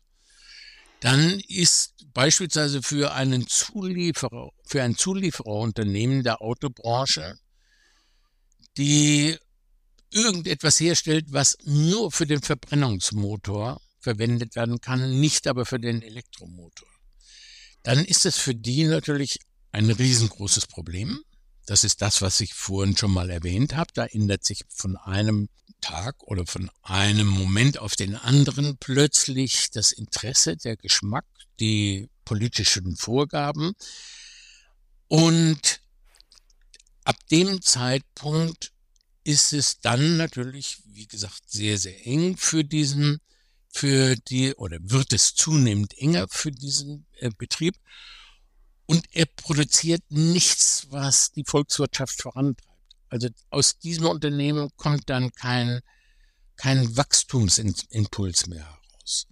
Dann 1.01 1.41
ist 1.49 1.95
beispielsweise 2.13 2.83
für 2.83 3.13
einen 3.13 3.47
Zulieferer, 3.47 4.51
für 4.67 4.83
ein 4.83 4.97
Zuliefererunternehmen 4.97 6.23
der 6.23 6.43
Autobranche, 6.43 7.39
die 8.77 9.39
irgendetwas 10.13 10.81
herstellt, 10.81 11.27
was 11.29 11.57
nur 11.65 12.11
für 12.13 12.27
den 12.27 12.43
Verbrennungsmotor 12.43 13.81
verwendet 14.01 14.57
werden 14.57 14.81
kann, 14.81 15.21
nicht 15.21 15.47
aber 15.47 15.67
für 15.67 15.79
den 15.79 16.03
Elektromotor. 16.03 16.89
Dann 17.83 18.05
ist 18.05 18.27
es 18.27 18.37
für 18.37 18.55
die 18.55 18.85
natürlich 18.85 19.39
ein 19.73 19.91
riesengroßes 19.91 20.67
Problem. 20.67 21.21
Das 21.67 21.85
ist 21.85 22.03
das, 22.03 22.21
was 22.21 22.41
ich 22.41 22.55
vorhin 22.55 22.97
schon 22.97 23.13
mal 23.13 23.31
erwähnt 23.31 23.77
habe. 23.77 23.91
Da 23.95 24.07
ändert 24.07 24.45
sich 24.45 24.65
von 24.69 24.97
einem 24.97 25.49
Tag 25.81 26.23
oder 26.25 26.47
von 26.47 26.71
einem 26.83 27.29
Moment 27.29 27.79
auf 27.79 27.95
den 27.95 28.17
anderen 28.17 28.77
plötzlich 28.79 29.71
das 29.71 29.93
Interesse, 29.93 30.57
der 30.57 30.77
Geschmack, 30.77 31.25
die 31.59 32.09
politischen 32.25 32.97
Vorgaben. 32.97 33.73
Und 35.09 35.81
ab 37.05 37.17
dem 37.31 37.63
Zeitpunkt 37.63 38.73
ist 39.31 39.53
es 39.53 39.81
dann 39.81 40.17
natürlich, 40.17 40.83
wie 40.87 41.07
gesagt, 41.07 41.43
sehr, 41.47 41.79
sehr 41.79 42.07
eng 42.07 42.37
für 42.37 42.65
diesen, 42.65 43.21
für 43.69 44.17
die, 44.17 44.55
oder 44.55 44.79
wird 44.83 45.13
es 45.13 45.35
zunehmend 45.35 45.97
enger 45.99 46.27
für 46.29 46.51
diesen 46.51 47.07
äh, 47.19 47.31
Betrieb. 47.37 47.77
Und 48.87 49.07
er 49.13 49.27
produziert 49.27 50.03
nichts, 50.09 50.89
was 50.91 51.31
die 51.31 51.45
Volkswirtschaft 51.47 52.21
vorantreibt. 52.21 52.69
Also 53.09 53.29
aus 53.51 53.79
diesem 53.79 54.07
Unternehmen 54.07 54.71
kommt 54.77 55.09
dann 55.09 55.33
kein, 55.33 55.81
kein 56.57 56.97
Wachstumsimpuls 56.97 58.49
mehr 58.49 58.65
heraus. 58.65 59.27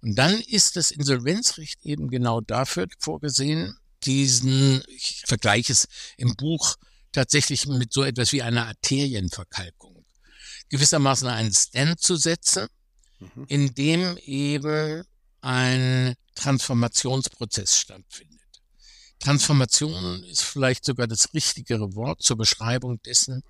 Und 0.00 0.16
dann 0.16 0.40
ist 0.40 0.76
das 0.76 0.90
Insolvenzrecht 0.90 1.84
eben 1.84 2.08
genau 2.08 2.40
dafür 2.40 2.86
vorgesehen, 2.98 3.76
diesen, 4.04 4.82
ich 4.88 5.22
vergleiche 5.26 5.72
es 5.72 5.88
im 6.18 6.36
Buch 6.36 6.76
tatsächlich 7.14 7.66
mit 7.66 7.92
so 7.92 8.02
etwas 8.02 8.32
wie 8.32 8.42
einer 8.42 8.66
Arterienverkalkung, 8.66 10.04
gewissermaßen 10.68 11.28
einen 11.28 11.52
Stand 11.52 12.00
zu 12.00 12.16
setzen, 12.16 12.66
mhm. 13.20 13.44
in 13.48 13.74
dem 13.74 14.18
eben 14.18 15.04
ein 15.40 16.14
Transformationsprozess 16.34 17.78
stattfindet. 17.78 18.34
Transformation 19.20 20.24
ist 20.24 20.42
vielleicht 20.42 20.84
sogar 20.84 21.06
das 21.06 21.32
richtigere 21.32 21.94
Wort 21.94 22.22
zur 22.22 22.36
Beschreibung 22.36 23.00
dessen, 23.02 23.42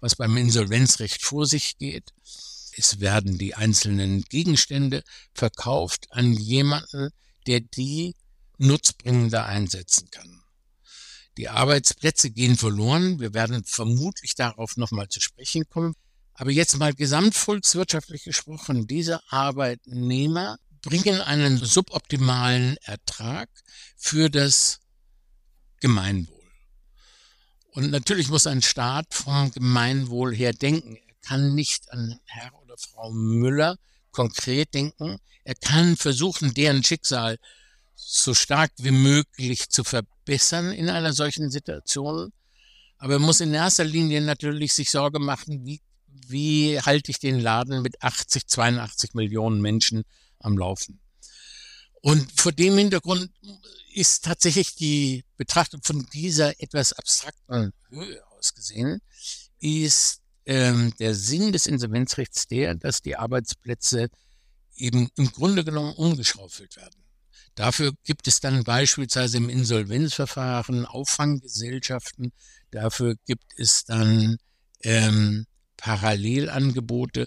was 0.00 0.14
beim 0.14 0.36
Insolvenzrecht 0.36 1.22
vor 1.22 1.46
sich 1.46 1.78
geht. 1.78 2.12
Es 2.76 3.00
werden 3.00 3.38
die 3.38 3.54
einzelnen 3.54 4.22
Gegenstände 4.22 5.02
verkauft 5.32 6.06
an 6.10 6.32
jemanden, 6.34 7.10
der 7.46 7.60
die 7.60 8.14
nutzbringender 8.58 9.46
einsetzen 9.46 10.10
kann. 10.10 10.42
Die 11.36 11.48
Arbeitsplätze 11.48 12.30
gehen 12.30 12.56
verloren. 12.56 13.20
Wir 13.20 13.34
werden 13.34 13.64
vermutlich 13.64 14.34
darauf 14.34 14.76
nochmal 14.76 15.08
zu 15.08 15.20
sprechen 15.20 15.68
kommen. 15.68 15.94
Aber 16.34 16.50
jetzt 16.50 16.76
mal 16.78 16.94
gesamtvolkswirtschaftlich 16.94 18.24
gesprochen, 18.24 18.86
diese 18.86 19.20
Arbeitnehmer 19.30 20.58
bringen 20.82 21.20
einen 21.20 21.58
suboptimalen 21.58 22.76
Ertrag 22.82 23.48
für 23.96 24.30
das 24.30 24.80
Gemeinwohl. 25.80 26.36
Und 27.70 27.90
natürlich 27.90 28.28
muss 28.28 28.46
ein 28.46 28.62
Staat 28.62 29.12
vom 29.12 29.50
Gemeinwohl 29.50 30.34
her 30.34 30.52
denken. 30.52 30.96
Er 30.96 31.14
kann 31.22 31.54
nicht 31.54 31.90
an 31.90 32.18
Herr 32.24 32.54
oder 32.62 32.76
Frau 32.78 33.10
Müller 33.12 33.76
konkret 34.10 34.72
denken. 34.72 35.18
Er 35.44 35.54
kann 35.54 35.96
versuchen, 35.96 36.54
deren 36.54 36.82
Schicksal 36.82 37.38
so 38.08 38.34
stark 38.34 38.70
wie 38.76 38.92
möglich 38.92 39.68
zu 39.68 39.82
verbessern 39.82 40.72
in 40.72 40.88
einer 40.88 41.12
solchen 41.12 41.50
Situation. 41.50 42.32
Aber 42.98 43.14
er 43.14 43.18
muss 43.18 43.40
in 43.40 43.52
erster 43.52 43.84
Linie 43.84 44.20
natürlich 44.20 44.72
sich 44.72 44.90
Sorge 44.90 45.18
machen, 45.18 45.66
wie, 45.66 45.80
wie 46.06 46.80
halte 46.80 47.10
ich 47.10 47.18
den 47.18 47.40
Laden 47.40 47.82
mit 47.82 48.00
80, 48.02 48.46
82 48.46 49.14
Millionen 49.14 49.60
Menschen 49.60 50.04
am 50.38 50.56
Laufen. 50.56 51.00
Und 52.00 52.40
vor 52.40 52.52
dem 52.52 52.78
Hintergrund 52.78 53.30
ist 53.92 54.24
tatsächlich 54.24 54.76
die 54.76 55.24
Betrachtung 55.36 55.82
von 55.82 56.06
dieser 56.12 56.60
etwas 56.60 56.92
abstrakten 56.92 57.72
Höhe 57.88 58.22
aus 58.30 58.54
gesehen, 58.54 59.00
ist 59.58 60.20
ähm, 60.44 60.94
der 61.00 61.16
Sinn 61.16 61.50
des 61.50 61.66
Insolvenzrechts 61.66 62.46
der, 62.46 62.76
dass 62.76 63.02
die 63.02 63.16
Arbeitsplätze 63.16 64.10
eben 64.76 65.08
im 65.16 65.32
Grunde 65.32 65.64
genommen 65.64 65.94
umgeschaufelt 65.94 66.76
werden. 66.76 67.05
Dafür 67.56 67.92
gibt 68.04 68.28
es 68.28 68.40
dann 68.40 68.62
beispielsweise 68.64 69.38
im 69.38 69.48
Insolvenzverfahren 69.48 70.84
Auffanggesellschaften. 70.84 72.32
Dafür 72.70 73.16
gibt 73.24 73.46
es 73.56 73.86
dann 73.86 74.36
ähm, 74.82 75.46
Parallelangebote. 75.78 77.26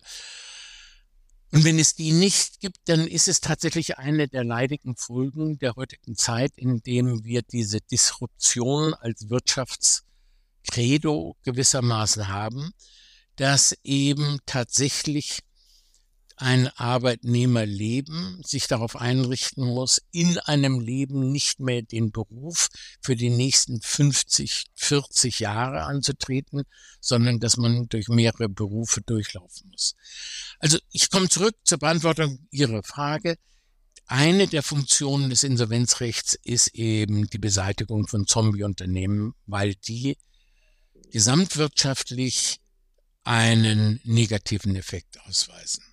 Und 1.51 1.63
wenn 1.63 1.79
es 1.79 1.95
die 1.95 2.11
nicht 2.11 2.59
gibt, 2.59 2.77
dann 2.85 3.07
ist 3.07 3.27
es 3.27 3.41
tatsächlich 3.41 3.97
eine 3.97 4.27
der 4.27 4.43
leidigen 4.43 4.95
Folgen 4.95 5.57
der 5.57 5.75
heutigen 5.75 6.15
Zeit, 6.15 6.51
in 6.57 6.83
dem 6.83 7.23
wir 7.23 7.41
diese 7.41 7.81
Disruption 7.81 8.93
als 8.93 9.31
Wirtschaftskredo 9.31 11.37
gewissermaßen 11.43 12.27
haben, 12.27 12.73
dass 13.35 13.75
eben 13.83 14.37
tatsächlich 14.45 15.39
ein 16.41 16.69
Arbeitnehmerleben 16.69 18.41
sich 18.45 18.67
darauf 18.67 18.95
einrichten 18.95 19.65
muss, 19.65 20.01
in 20.11 20.37
einem 20.39 20.79
Leben 20.79 21.31
nicht 21.31 21.59
mehr 21.59 21.81
den 21.81 22.11
Beruf 22.11 22.69
für 23.01 23.17
die 23.17 23.29
nächsten 23.29 23.81
50, 23.81 24.67
40 24.73 25.39
Jahre 25.39 25.83
anzutreten, 25.83 26.63
sondern 27.01 27.41
dass 27.41 27.57
man 27.57 27.89
durch 27.89 28.07
mehrere 28.07 28.47
Berufe 28.47 29.01
durchlaufen 29.01 29.69
muss. 29.69 29.95
Also 30.59 30.77
ich 30.91 31.09
komme 31.09 31.27
zurück 31.27 31.55
zur 31.65 31.79
Beantwortung 31.79 32.47
Ihrer 32.51 32.83
Frage. 32.83 33.35
Eine 34.05 34.47
der 34.47 34.63
Funktionen 34.63 35.29
des 35.29 35.43
Insolvenzrechts 35.43 36.39
ist 36.41 36.69
eben 36.69 37.29
die 37.29 37.37
Beseitigung 37.37 38.07
von 38.07 38.27
Zombieunternehmen, 38.27 39.33
weil 39.45 39.75
die 39.75 40.17
gesamtwirtschaftlich 41.11 42.61
einen 43.23 43.99
negativen 44.05 44.77
Effekt 44.77 45.19
ausweisen. 45.27 45.83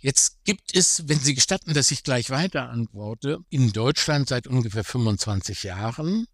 Jetzt 0.00 0.44
gibt 0.44 0.76
es, 0.76 1.08
wenn 1.08 1.18
Sie 1.18 1.34
gestatten, 1.34 1.74
dass 1.74 1.90
ich 1.90 2.04
gleich 2.04 2.30
weiter 2.30 2.68
antworte, 2.68 3.40
in 3.50 3.72
Deutschland 3.72 4.28
seit 4.28 4.46
ungefähr 4.46 4.84
25 4.84 5.64
Jahren. 5.64 6.28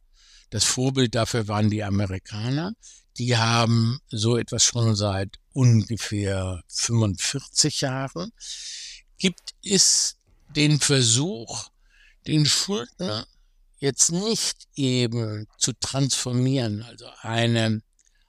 Das 0.50 0.64
Vorbild 0.64 1.14
dafür 1.14 1.48
waren 1.48 1.70
die 1.70 1.83
Amerikaner. 1.83 2.74
Die 3.16 3.38
haben 3.38 4.00
so 4.09 4.37
etwas 4.37 4.64
schon 4.64 4.94
seit 4.96 5.38
ungefähr 5.55 6.62
45 6.68 7.81
Jahren. 7.81 8.33
Gibt 9.18 9.55
es 9.62 10.16
den 10.55 10.79
Versuch, 10.79 11.70
den 12.27 12.44
Schuldner 12.44 13.27
jetzt 13.79 14.12
nicht 14.12 14.68
eben 14.74 15.46
zu 15.57 15.72
transformieren, 15.72 16.83
also 16.83 17.07
eine 17.22 17.83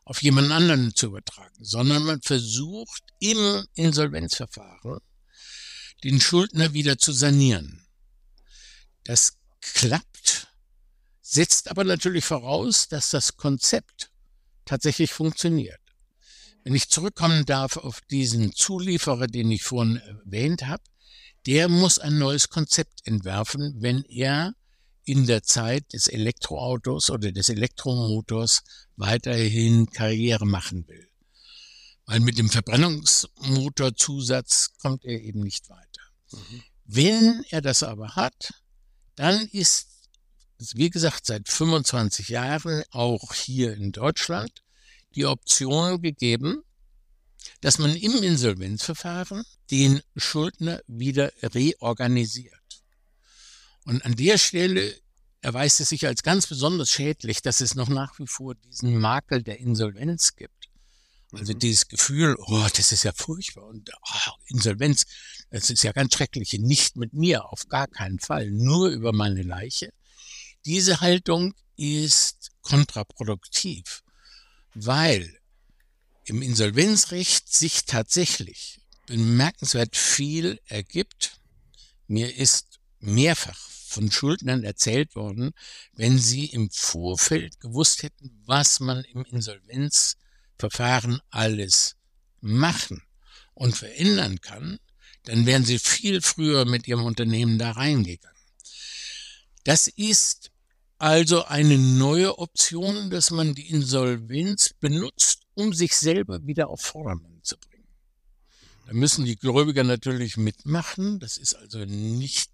auf 0.05 0.21
jemand 0.21 0.51
anderen 0.51 0.95
zu 0.95 1.07
übertragen, 1.07 1.55
sondern 1.59 2.03
man 2.03 2.21
versucht 2.21 3.03
im 3.19 3.65
Insolvenzverfahren 3.73 5.01
den 6.03 6.19
Schuldner 6.19 6.73
wieder 6.73 6.97
zu 6.97 7.11
sanieren. 7.11 7.85
Das 9.03 9.37
klappt, 9.61 10.47
setzt 11.21 11.69
aber 11.69 11.83
natürlich 11.83 12.25
voraus, 12.25 12.87
dass 12.87 13.09
das 13.09 13.37
Konzept 13.37 14.11
tatsächlich 14.65 15.11
funktioniert. 15.11 15.79
Wenn 16.63 16.75
ich 16.75 16.89
zurückkommen 16.89 17.45
darf 17.45 17.77
auf 17.77 18.01
diesen 18.01 18.53
Zulieferer, 18.53 19.27
den 19.27 19.51
ich 19.51 19.63
vorhin 19.63 19.97
erwähnt 19.97 20.65
habe, 20.65 20.83
der 21.45 21.69
muss 21.69 21.99
ein 21.99 22.17
neues 22.17 22.49
Konzept 22.49 23.05
entwerfen, 23.05 23.75
wenn 23.77 24.03
er 24.03 24.55
in 25.03 25.27
der 25.27 25.43
Zeit 25.43 25.93
des 25.93 26.07
Elektroautos 26.07 27.11
oder 27.11 27.31
des 27.31 27.49
Elektromotors 27.49 28.63
weiterhin 28.95 29.85
Karriere 29.91 30.47
machen 30.47 30.87
will. 30.87 31.07
Weil 32.05 32.19
mit 32.19 32.37
dem 32.37 32.49
Verbrennungsmotorzusatz 32.49 34.73
kommt 34.77 35.05
er 35.05 35.21
eben 35.21 35.39
nicht 35.41 35.69
weiter. 35.69 36.01
Mhm. 36.31 36.63
Wenn 36.85 37.43
er 37.49 37.61
das 37.61 37.83
aber 37.83 38.15
hat, 38.15 38.53
dann 39.15 39.47
ist, 39.47 39.87
wie 40.73 40.89
gesagt, 40.89 41.25
seit 41.25 41.49
25 41.49 42.29
Jahren 42.29 42.83
auch 42.91 43.33
hier 43.33 43.73
in 43.73 43.91
Deutschland 43.91 44.63
die 45.15 45.25
Option 45.25 46.01
gegeben, 46.01 46.63
dass 47.61 47.79
man 47.79 47.95
im 47.95 48.21
Insolvenzverfahren 48.21 49.43
den 49.71 50.01
Schuldner 50.15 50.81
wieder 50.87 51.31
reorganisiert. 51.41 52.53
Und 53.85 54.03
an 54.05 54.15
der 54.15 54.37
Stelle 54.37 54.95
erweist 55.41 55.79
es 55.79 55.89
sich 55.89 56.07
als 56.07 56.23
ganz 56.23 56.47
besonders 56.47 56.89
schädlich, 56.89 57.41
dass 57.41 57.61
es 57.61 57.75
noch 57.75 57.87
nach 57.87 58.17
wie 58.19 58.27
vor 58.27 58.55
diesen 58.55 58.99
Makel 58.99 59.43
der 59.43 59.59
Insolvenz 59.59 60.35
gibt. 60.35 60.54
Also 61.31 61.53
mhm. 61.53 61.59
dieses 61.59 61.87
Gefühl, 61.87 62.35
oh, 62.39 62.67
das 62.75 62.91
ist 62.91 63.03
ja 63.03 63.11
furchtbar 63.13 63.65
und 63.65 63.89
oh, 63.89 64.31
Insolvenz, 64.47 65.05
das 65.49 65.69
ist 65.69 65.83
ja 65.83 65.91
ganz 65.91 66.13
schrecklich. 66.13 66.53
Nicht 66.53 66.95
mit 66.95 67.13
mir, 67.13 67.45
auf 67.45 67.67
gar 67.67 67.87
keinen 67.87 68.19
Fall, 68.19 68.51
nur 68.51 68.89
über 68.89 69.11
meine 69.11 69.41
Leiche. 69.41 69.91
Diese 70.65 71.01
Haltung 71.01 71.53
ist 71.75 72.51
kontraproduktiv, 72.61 74.03
weil 74.73 75.39
im 76.25 76.41
Insolvenzrecht 76.41 77.51
sich 77.53 77.85
tatsächlich 77.85 78.79
bemerkenswert 79.05 79.95
viel 79.95 80.59
ergibt. 80.65 81.39
Mir 82.07 82.35
ist 82.35 82.79
mehrfach 82.99 83.59
von 83.87 84.11
Schuldnern 84.11 84.63
erzählt 84.63 85.15
worden, 85.15 85.51
wenn 85.93 86.17
sie 86.17 86.47
im 86.47 86.69
Vorfeld 86.71 87.59
gewusst 87.59 88.03
hätten, 88.03 88.41
was 88.45 88.79
man 88.79 89.03
im 89.03 89.23
Insolvenzverfahren 90.55 91.21
alles 91.29 91.95
machen 92.41 93.01
und 93.53 93.75
verändern 93.75 94.39
kann, 94.41 94.79
dann 95.23 95.45
wären 95.45 95.65
sie 95.65 95.79
viel 95.79 96.21
früher 96.21 96.65
mit 96.65 96.87
ihrem 96.87 97.05
Unternehmen 97.05 97.57
da 97.57 97.71
reingegangen. 97.71 98.35
Das 99.63 99.87
ist 99.87 100.51
also 100.97 101.45
eine 101.45 101.77
neue 101.77 102.37
Option, 102.37 103.09
dass 103.09 103.31
man 103.31 103.55
die 103.55 103.69
Insolvenz 103.69 104.73
benutzt, 104.79 105.41
um 105.55 105.73
sich 105.73 105.95
selber 105.95 106.45
wieder 106.45 106.69
auf 106.69 106.81
Vordermann 106.81 107.39
zu 107.41 107.57
bringen. 107.57 107.87
Da 108.85 108.93
müssen 108.93 109.25
die 109.25 109.35
Gläubiger 109.35 109.83
natürlich 109.83 110.37
mitmachen. 110.37 111.19
Das 111.19 111.37
ist 111.37 111.55
also 111.55 111.79
nicht 111.85 112.51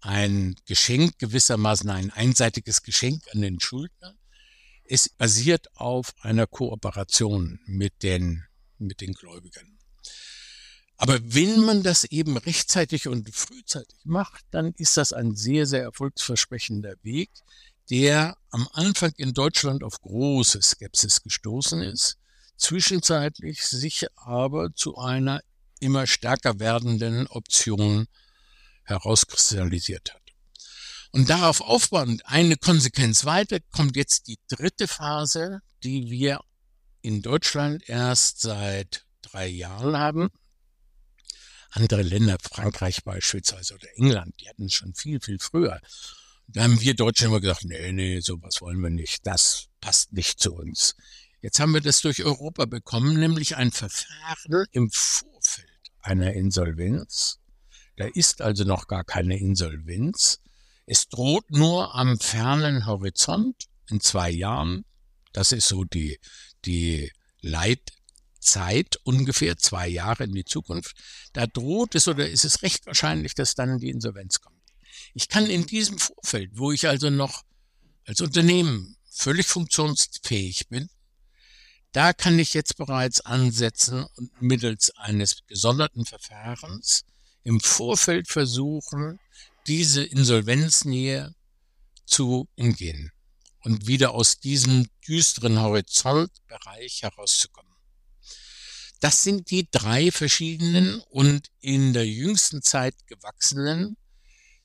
ein 0.00 0.54
Geschenk, 0.66 1.18
gewissermaßen 1.18 1.90
ein 1.90 2.10
einseitiges 2.10 2.82
Geschenk 2.82 3.24
an 3.34 3.40
den 3.42 3.60
Schuldner. 3.60 4.14
Es 4.92 5.08
basiert 5.08 5.68
auf 5.76 6.12
einer 6.20 6.48
Kooperation 6.48 7.60
mit 7.64 8.02
den, 8.02 8.44
mit 8.78 9.00
den 9.00 9.12
Gläubigern. 9.12 9.78
Aber 10.96 11.20
wenn 11.22 11.60
man 11.60 11.84
das 11.84 12.02
eben 12.02 12.36
rechtzeitig 12.36 13.06
und 13.06 13.32
frühzeitig 13.32 14.00
macht, 14.02 14.44
dann 14.50 14.74
ist 14.78 14.96
das 14.96 15.12
ein 15.12 15.36
sehr, 15.36 15.66
sehr 15.66 15.82
erfolgsversprechender 15.82 16.96
Weg, 17.04 17.30
der 17.88 18.36
am 18.50 18.68
Anfang 18.72 19.12
in 19.16 19.32
Deutschland 19.32 19.84
auf 19.84 20.00
große 20.00 20.60
Skepsis 20.60 21.22
gestoßen 21.22 21.82
ist, 21.82 22.18
zwischenzeitlich 22.56 23.64
sich 23.64 24.08
aber 24.16 24.74
zu 24.74 24.98
einer 24.98 25.40
immer 25.78 26.08
stärker 26.08 26.58
werdenden 26.58 27.28
Option 27.28 28.08
herauskristallisiert 28.82 30.14
hat. 30.14 30.19
Und 31.12 31.28
darauf 31.28 31.60
aufbauend 31.60 32.24
eine 32.26 32.56
Konsequenz 32.56 33.24
weiter 33.24 33.58
kommt 33.72 33.96
jetzt 33.96 34.28
die 34.28 34.38
dritte 34.48 34.86
Phase, 34.86 35.60
die 35.82 36.10
wir 36.10 36.40
in 37.02 37.22
Deutschland 37.22 37.88
erst 37.88 38.40
seit 38.40 39.06
drei 39.22 39.48
Jahren 39.48 39.96
haben. 39.96 40.30
Andere 41.70 42.02
Länder, 42.02 42.36
Frankreich 42.40 43.04
beispielsweise 43.04 43.74
oder 43.74 43.88
England, 43.96 44.34
die 44.40 44.48
hatten 44.48 44.66
es 44.66 44.74
schon 44.74 44.94
viel, 44.94 45.20
viel 45.20 45.38
früher. 45.38 45.80
Da 46.48 46.64
haben 46.64 46.80
wir 46.80 46.94
Deutschen 46.94 47.28
immer 47.28 47.40
gesagt, 47.40 47.64
nee, 47.64 47.92
nee, 47.92 48.20
sowas 48.20 48.60
wollen 48.60 48.80
wir 48.80 48.90
nicht, 48.90 49.26
das 49.26 49.68
passt 49.80 50.12
nicht 50.12 50.40
zu 50.40 50.54
uns. 50.54 50.96
Jetzt 51.42 51.60
haben 51.60 51.72
wir 51.72 51.80
das 51.80 52.00
durch 52.02 52.24
Europa 52.24 52.66
bekommen, 52.66 53.18
nämlich 53.18 53.56
ein 53.56 53.70
Verfahren 53.70 54.66
im 54.72 54.90
Vorfeld 54.90 55.70
einer 56.02 56.32
Insolvenz, 56.32 57.38
da 57.96 58.06
ist 58.06 58.40
also 58.40 58.64
noch 58.64 58.86
gar 58.86 59.04
keine 59.04 59.38
Insolvenz. 59.38 60.40
Es 60.92 61.08
droht 61.08 61.52
nur 61.52 61.94
am 61.94 62.18
fernen 62.18 62.84
Horizont 62.84 63.68
in 63.90 64.00
zwei 64.00 64.28
Jahren. 64.28 64.84
Das 65.32 65.52
ist 65.52 65.68
so 65.68 65.84
die, 65.84 66.18
die 66.64 67.12
Leitzeit 67.42 68.96
ungefähr 69.04 69.56
zwei 69.56 69.86
Jahre 69.86 70.24
in 70.24 70.34
die 70.34 70.44
Zukunft. 70.44 70.96
Da 71.32 71.46
droht 71.46 71.94
es 71.94 72.08
oder 72.08 72.28
ist 72.28 72.44
es 72.44 72.62
recht 72.62 72.86
wahrscheinlich, 72.86 73.36
dass 73.36 73.54
dann 73.54 73.78
die 73.78 73.90
Insolvenz 73.90 74.40
kommt. 74.40 74.58
Ich 75.14 75.28
kann 75.28 75.46
in 75.46 75.64
diesem 75.64 75.96
Vorfeld, 75.96 76.50
wo 76.54 76.72
ich 76.72 76.88
also 76.88 77.08
noch 77.08 77.44
als 78.04 78.20
Unternehmen 78.20 78.96
völlig 79.12 79.46
funktionsfähig 79.46 80.70
bin, 80.70 80.90
da 81.92 82.12
kann 82.12 82.36
ich 82.40 82.52
jetzt 82.52 82.76
bereits 82.76 83.20
ansetzen 83.20 84.08
und 84.16 84.42
mittels 84.42 84.90
eines 84.96 85.46
gesonderten 85.46 86.04
Verfahrens 86.04 87.04
im 87.44 87.60
Vorfeld 87.60 88.26
versuchen, 88.26 89.20
diese 89.70 90.02
Insolvenznähe 90.02 91.32
zu 92.04 92.48
umgehen 92.56 93.12
und 93.62 93.86
wieder 93.86 94.10
aus 94.10 94.40
diesem 94.40 94.88
düsteren 95.06 95.62
Horizontbereich 95.62 97.02
herauszukommen. 97.02 97.76
Das 98.98 99.22
sind 99.22 99.52
die 99.52 99.68
drei 99.70 100.10
verschiedenen 100.10 101.00
und 101.10 101.52
in 101.60 101.92
der 101.92 102.04
jüngsten 102.04 102.62
Zeit 102.62 102.96
gewachsenen 103.06 103.96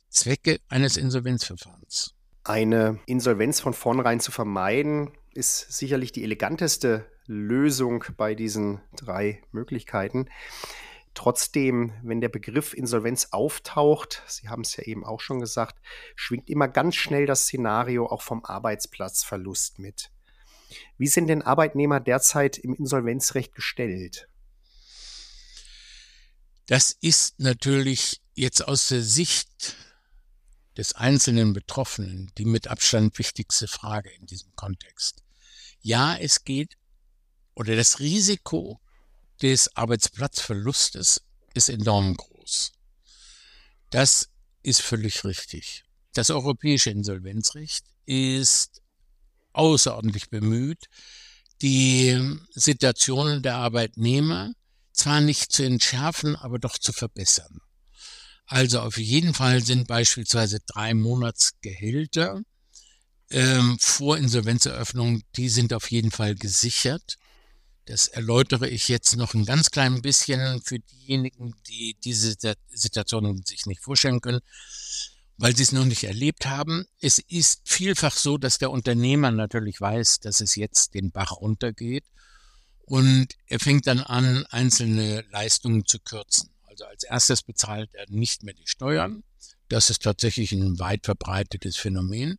Zwecke 0.09 0.59
eines 0.69 0.97
Insolvenzverfahrens. 0.97 2.15
Eine 2.43 2.99
Insolvenz 3.05 3.59
von 3.59 3.75
vornherein 3.75 4.19
zu 4.19 4.31
vermeiden, 4.31 5.11
ist 5.35 5.71
sicherlich 5.71 6.13
die 6.13 6.23
eleganteste 6.23 7.05
Lösung 7.27 8.05
bei 8.17 8.33
diesen 8.33 8.81
drei 8.95 9.43
Möglichkeiten. 9.51 10.29
Trotzdem, 11.15 11.93
wenn 12.03 12.19
der 12.19 12.29
Begriff 12.29 12.73
Insolvenz 12.73 13.29
auftaucht, 13.31 14.21
Sie 14.27 14.49
haben 14.49 14.61
es 14.61 14.75
ja 14.75 14.83
eben 14.83 15.05
auch 15.05 15.21
schon 15.21 15.39
gesagt, 15.39 15.79
schwingt 16.15 16.49
immer 16.49 16.67
ganz 16.67 16.95
schnell 16.95 17.25
das 17.25 17.43
Szenario 17.43 18.05
auch 18.05 18.21
vom 18.21 18.43
Arbeitsplatzverlust 18.43 19.79
mit. 19.79 20.11
Wie 20.97 21.07
sind 21.07 21.27
denn 21.27 21.41
Arbeitnehmer 21.41 22.01
derzeit 22.01 22.57
im 22.57 22.75
Insolvenzrecht 22.75 23.55
gestellt? 23.55 24.27
Das 26.67 26.91
ist 26.91 27.39
natürlich 27.39 28.21
jetzt 28.33 28.67
aus 28.67 28.89
der 28.89 29.01
Sicht 29.01 29.77
des 30.77 30.95
einzelnen 30.95 31.53
Betroffenen 31.53 32.31
die 32.37 32.45
mit 32.45 32.67
Abstand 32.67 33.17
wichtigste 33.17 33.69
Frage 33.69 34.09
in 34.09 34.25
diesem 34.25 34.53
Kontext. 34.55 35.23
Ja, 35.79 36.17
es 36.17 36.43
geht 36.43 36.77
oder 37.53 37.77
das 37.77 37.99
Risiko 37.99 38.81
des 39.41 39.75
Arbeitsplatzverlustes 39.75 41.21
ist 41.53 41.69
enorm 41.69 42.15
groß. 42.15 42.71
Das 43.89 44.29
ist 44.63 44.81
völlig 44.81 45.23
richtig. 45.23 45.83
Das 46.13 46.29
europäische 46.29 46.89
Insolvenzrecht 46.89 47.85
ist 48.05 48.81
außerordentlich 49.53 50.29
bemüht, 50.29 50.85
die 51.61 52.37
Situationen 52.51 53.41
der 53.41 53.55
Arbeitnehmer 53.55 54.53
zwar 54.91 55.21
nicht 55.21 55.51
zu 55.51 55.63
entschärfen, 55.63 56.35
aber 56.35 56.59
doch 56.59 56.77
zu 56.77 56.93
verbessern. 56.93 57.59
Also 58.47 58.79
auf 58.81 58.97
jeden 58.97 59.33
Fall 59.33 59.63
sind 59.63 59.87
beispielsweise 59.87 60.59
drei 60.67 60.93
Monatsgehälter 60.93 62.41
ähm, 63.31 63.77
vor 63.79 64.17
Insolvenzeröffnung, 64.17 65.23
die 65.35 65.49
sind 65.49 65.73
auf 65.73 65.89
jeden 65.89 66.11
Fall 66.11 66.35
gesichert. 66.35 67.17
Das 67.85 68.07
erläutere 68.07 68.67
ich 68.67 68.87
jetzt 68.87 69.15
noch 69.15 69.35
ein 69.35 69.45
ganz 69.45 69.69
klein 69.69 70.01
bisschen 70.01 70.61
für 70.63 70.79
diejenigen, 70.79 71.53
die 71.67 71.95
diese 72.03 72.35
Situation 72.69 73.43
sich 73.45 73.67
nicht 73.67 73.81
vorstellen 73.81 74.21
können, 74.21 74.41
weil 75.37 75.55
sie 75.55 75.63
es 75.63 75.71
noch 75.71 75.85
nicht 75.85 76.03
erlebt 76.03 76.47
haben. 76.47 76.85
Es 76.99 77.19
ist 77.19 77.61
vielfach 77.63 78.15
so, 78.15 78.39
dass 78.39 78.57
der 78.57 78.71
Unternehmer 78.71 79.29
natürlich 79.29 79.79
weiß, 79.79 80.19
dass 80.21 80.41
es 80.41 80.55
jetzt 80.55 80.95
den 80.95 81.11
Bach 81.11 81.33
runtergeht 81.33 82.05
und 82.85 83.35
er 83.45 83.59
fängt 83.59 83.85
dann 83.85 83.99
an, 83.99 84.45
einzelne 84.47 85.23
Leistungen 85.31 85.85
zu 85.85 85.99
kürzen. 85.99 86.49
Also 86.63 86.85
als 86.85 87.03
erstes 87.03 87.43
bezahlt 87.43 87.93
er 87.93 88.05
nicht 88.09 88.43
mehr 88.43 88.55
die 88.55 88.67
Steuern, 88.67 89.23
das 89.69 89.89
ist 89.89 90.03
tatsächlich 90.03 90.51
ein 90.51 90.79
weit 90.79 91.05
verbreitetes 91.05 91.77
Phänomen. 91.77 92.37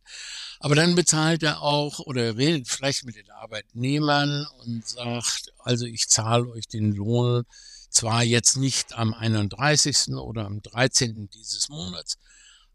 Aber 0.59 0.75
dann 0.75 0.95
bezahlt 0.95 1.43
er 1.43 1.61
auch 1.61 1.99
oder 1.99 2.37
redet 2.37 2.67
vielleicht 2.67 3.03
mit 3.03 3.15
den 3.15 3.29
Arbeitnehmern 3.31 4.47
und 4.59 4.87
sagt, 4.87 5.51
also 5.59 5.85
ich 5.85 6.07
zahle 6.09 6.47
euch 6.49 6.67
den 6.67 6.93
Lohn 6.93 7.43
zwar 7.89 8.23
jetzt 8.23 8.57
nicht 8.57 8.93
am 8.93 9.13
31. 9.13 10.09
oder 10.15 10.45
am 10.45 10.61
13. 10.61 11.29
dieses 11.29 11.69
Monats, 11.69 12.17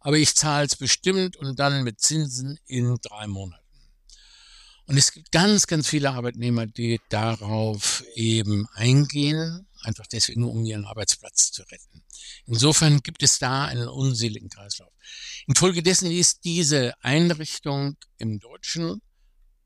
aber 0.00 0.16
ich 0.16 0.34
zahle 0.34 0.66
es 0.66 0.76
bestimmt 0.76 1.36
und 1.36 1.58
dann 1.58 1.84
mit 1.84 2.00
Zinsen 2.00 2.58
in 2.66 2.96
drei 3.00 3.26
Monaten. 3.26 3.62
Und 4.86 4.96
es 4.96 5.12
gibt 5.12 5.30
ganz, 5.30 5.66
ganz 5.66 5.88
viele 5.88 6.10
Arbeitnehmer, 6.10 6.66
die 6.66 7.00
darauf 7.08 8.04
eben 8.14 8.66
eingehen, 8.74 9.66
einfach 9.82 10.06
deswegen, 10.06 10.44
um 10.44 10.64
ihren 10.64 10.84
Arbeitsplatz 10.84 11.52
zu 11.52 11.62
retten. 11.62 12.02
Insofern 12.46 13.00
gibt 13.00 13.22
es 13.22 13.38
da 13.38 13.66
einen 13.66 13.88
unseligen 13.88 14.48
Kreislauf. 14.48 14.92
Infolgedessen 15.46 16.10
ist 16.10 16.44
diese 16.44 16.94
Einrichtung 17.02 17.96
im 18.18 18.38
Deutschen 18.38 19.00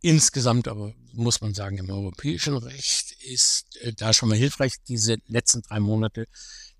insgesamt 0.06 0.68
aber 0.68 0.94
muss 1.12 1.40
man 1.40 1.54
sagen, 1.54 1.78
im 1.78 1.90
europäischen 1.90 2.56
Recht 2.56 3.12
ist 3.22 3.76
äh, 3.80 3.92
da 3.92 4.12
schon 4.12 4.28
mal 4.28 4.38
hilfreich. 4.38 4.74
Diese 4.86 5.16
letzten 5.26 5.62
drei 5.62 5.80
Monate, 5.80 6.28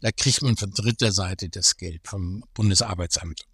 da 0.00 0.12
kriegt 0.12 0.42
man 0.42 0.56
von 0.56 0.70
dritter 0.70 1.10
Seite 1.10 1.48
das 1.48 1.76
Geld 1.76 2.06
vom 2.06 2.44
Bundesarbeitsamt. 2.54 3.46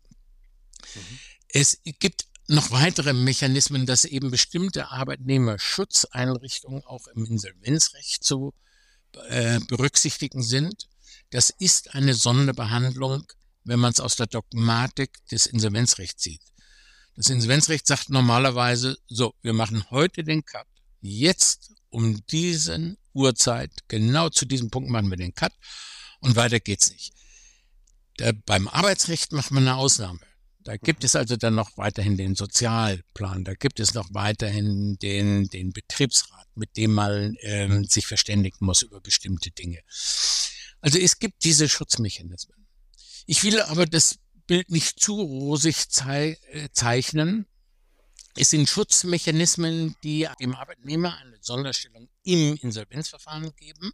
Mhm. 0.95 1.19
Es 1.49 1.79
gibt 1.85 2.27
noch 2.49 2.71
weitere 2.71 3.15
Mechanismen, 3.15 3.87
dass 3.87 4.05
eben 4.05 4.31
bestimmte 4.31 4.91
Arbeitnehmerschutzeinrichtungen 4.91 6.85
auch 6.85 7.07
im 7.07 7.25
Insolvenzrecht 7.25 8.25
zu 8.25 8.53
äh, 9.29 9.61
berücksichtigen 9.69 10.43
sind. 10.43 10.89
Das 11.31 11.51
ist 11.51 11.95
eine 11.95 12.15
Sonderbehandlung, 12.15 13.25
wenn 13.65 13.81
man 13.81 13.93
es 13.93 14.01
aus 14.01 14.17
der 14.17 14.27
Dogmatik 14.27 15.25
des 15.31 15.47
Insolvenzrechts 15.47 16.23
sieht. 16.23 16.43
Das 17.17 17.29
Insolvenzrecht 17.29 17.87
sagt 17.87 18.11
normalerweise, 18.11 18.99
so, 19.07 19.35
wir 19.43 19.53
machen 19.53 19.91
heute 19.91 20.25
den 20.25 20.45
Cut. 20.45 20.67
Jetzt 21.01 21.73
um 21.91 22.25
diesen 22.27 22.97
Uhrzeit, 23.13 23.71
genau 23.89 24.31
zu 24.31 24.47
diesem 24.47 24.71
Punkt 24.71 24.91
machen 24.91 25.11
wir 25.11 25.19
den 25.19 25.35
Cut 25.35 25.53
und 26.21 26.37
weiter 26.37 26.59
geht's 26.59 26.91
nicht. 26.91 27.13
Da, 28.17 28.33
beim 28.47 28.69
Arbeitsrecht 28.69 29.33
macht 29.33 29.51
man 29.51 29.69
eine 29.69 29.77
Ausnahme. 29.77 30.21
Da 30.65 30.77
gibt 30.77 31.03
es 31.05 31.17
also 31.17 31.37
dann 31.37 31.55
noch 31.55 31.77
weiterhin 31.77 32.17
den 32.17 32.35
Sozialplan, 32.35 33.45
da 33.45 33.55
gibt 33.55 33.81
es 33.81 33.95
noch 33.95 34.09
weiterhin 34.13 34.97
den, 34.99 35.49
den 35.49 35.73
Betriebsrat, 35.73 36.47
mit 36.55 36.77
dem 36.77 36.93
man 36.93 37.37
ähm, 37.41 37.85
sich 37.85 38.07
verständigen 38.07 38.65
muss 38.65 38.83
über 38.83 39.01
bestimmte 39.01 39.51
Dinge. 39.51 39.81
Also 40.81 40.99
es 40.99 41.19
gibt 41.19 41.45
diese 41.45 41.69
Schutzmechanismen. 41.69 42.67
Ich 43.27 43.43
will 43.45 43.61
aber 43.61 43.87
das 43.87 44.19
Bild 44.47 44.71
nicht 44.71 45.01
zu 45.01 45.21
rosig 45.21 45.89
zei 45.89 46.39
äh, 46.51 46.69
zeichnen. 46.73 47.47
Es 48.37 48.51
sind 48.51 48.69
Schutzmechanismen, 48.69 49.97
die 50.03 50.29
dem 50.41 50.55
Arbeitnehmer 50.55 51.17
eine 51.19 51.39
Sonderstellung 51.41 52.09
im 52.23 52.57
Insolvenzverfahren 52.57 53.55
geben. 53.57 53.93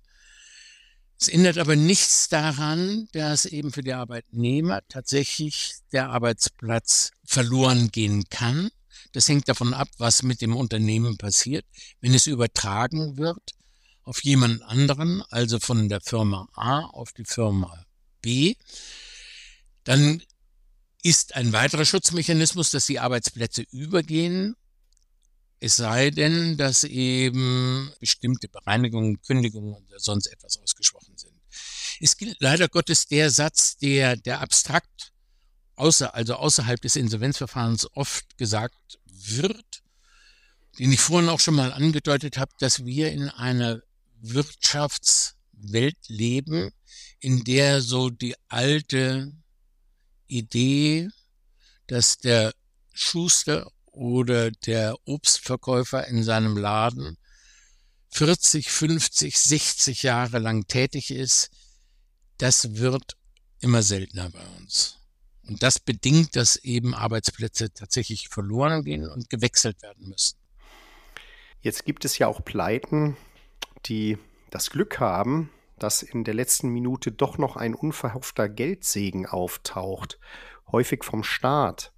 Es 1.21 1.27
ändert 1.29 1.59
aber 1.59 1.75
nichts 1.75 2.29
daran, 2.29 3.09
dass 3.13 3.45
eben 3.45 3.73
für 3.73 3.83
die 3.83 3.93
Arbeitnehmer 3.93 4.83
tatsächlich 4.89 5.75
der 5.93 6.11
Arbeitsplatz 6.11 7.11
verloren 7.25 7.91
gehen 7.91 8.25
kann. 8.31 8.71
Das 9.13 9.29
hängt 9.29 9.49
davon 9.49 9.75
ab, 9.75 9.89
was 9.99 10.23
mit 10.23 10.41
dem 10.41 10.55
Unternehmen 10.55 11.19
passiert. 11.19 11.65
Wenn 12.01 12.15
es 12.15 12.29
übertragen 12.29 13.17
wird 13.17 13.55
auf 14.05 14.23
jemand 14.23 14.63
anderen, 14.63 15.23
also 15.31 15.59
von 15.59 15.89
der 15.89 16.01
Firma 16.01 16.49
A 16.55 16.83
auf 16.85 17.13
die 17.13 17.25
Firma 17.25 17.85
B, 18.23 18.55
dann 19.83 20.23
ist 21.03 21.35
ein 21.35 21.53
weiterer 21.53 21.85
Schutzmechanismus, 21.85 22.71
dass 22.71 22.87
die 22.87 23.01
Arbeitsplätze 23.01 23.63
übergehen, 23.73 24.55
es 25.61 25.77
sei 25.77 26.11
denn, 26.11 26.57
dass 26.57 26.85
eben 26.85 27.93
bestimmte 28.01 28.49
Bereinigungen, 28.49 29.21
Kündigungen 29.23 29.75
oder 29.75 29.99
sonst 29.99 30.27
etwas 30.27 30.59
ausgesprochen 30.59 31.17
sind. 31.17 31.35
Es 32.01 32.17
gilt 32.17 32.37
leider 32.41 32.69
Gottes 32.69 33.07
der 33.07 33.31
Satz, 33.31 33.77
der, 33.79 34.17
der 34.17 34.41
abstrakt, 34.41 35.13
außer, 35.75 36.15
also 36.15 36.35
außerhalb 36.35 36.81
des 36.81 36.97
Insolvenzverfahrens 36.97 37.89
oft 37.95 38.39
gesagt 38.39 38.99
wird, 39.05 39.83
den 40.79 40.93
ich 40.93 41.01
vorhin 41.01 41.29
auch 41.29 41.41
schon 41.41 41.57
mal 41.57 41.73
angedeutet 41.73 42.39
habe, 42.39 42.53
dass 42.61 42.85
wir 42.85 43.11
in 43.11 43.29
einer 43.29 43.83
Wirtschaftswelt 44.21 45.97
leben, 46.07 46.71
in 47.19 47.43
der 47.43 47.81
so 47.81 48.11
die 48.11 48.37
alte 48.49 49.33
Idee, 50.29 51.09
dass 51.89 52.19
der 52.19 52.55
Schuster 52.93 53.71
oder 53.99 54.53
der 54.53 54.97
Obstverkäufer 55.07 56.07
in 56.07 56.23
seinem 56.23 56.57
Laden 56.57 57.19
40, 58.11 58.71
50, 58.71 59.39
60 59.39 60.03
Jahre 60.05 60.39
lang 60.39 60.67
tätig 60.69 61.11
ist, 61.11 61.51
das 62.39 62.77
wird 62.77 63.17
immer 63.61 63.83
seltener 63.83 64.31
bei 64.31 64.47
uns. 64.59 64.99
Und 65.49 65.63
das 65.63 65.81
bedingt, 65.81 66.37
dass 66.37 66.57
eben 66.57 66.95
Arbeitsplätze 66.95 67.73
tatsächlich 67.73 68.29
verloren 68.29 68.85
gehen 68.85 69.09
und 69.09 69.31
gewechselt 69.31 69.83
werden 69.83 70.09
müssen. 70.09 70.39
Jetzt 71.61 71.85
gibt 71.85 72.05
es 72.05 72.19
ja 72.19 72.29
auch 72.29 72.45
Pleiten, 72.45 73.17
die 73.87 74.17
das 74.51 74.71
Glück 74.71 75.01
haben, 75.01 75.51
dass 75.79 76.03
in 76.03 76.23
der 76.23 76.35
letzten 76.35 76.69
Minute 76.69 77.11
doch 77.11 77.37
noch 77.37 77.57
ein 77.57 77.75
unverhoffter 77.75 78.49
Geldsegen 78.49 79.27
auftaucht, 79.27 80.19
häufig 80.71 81.03
vom 81.03 81.25
Staat. 81.25 81.93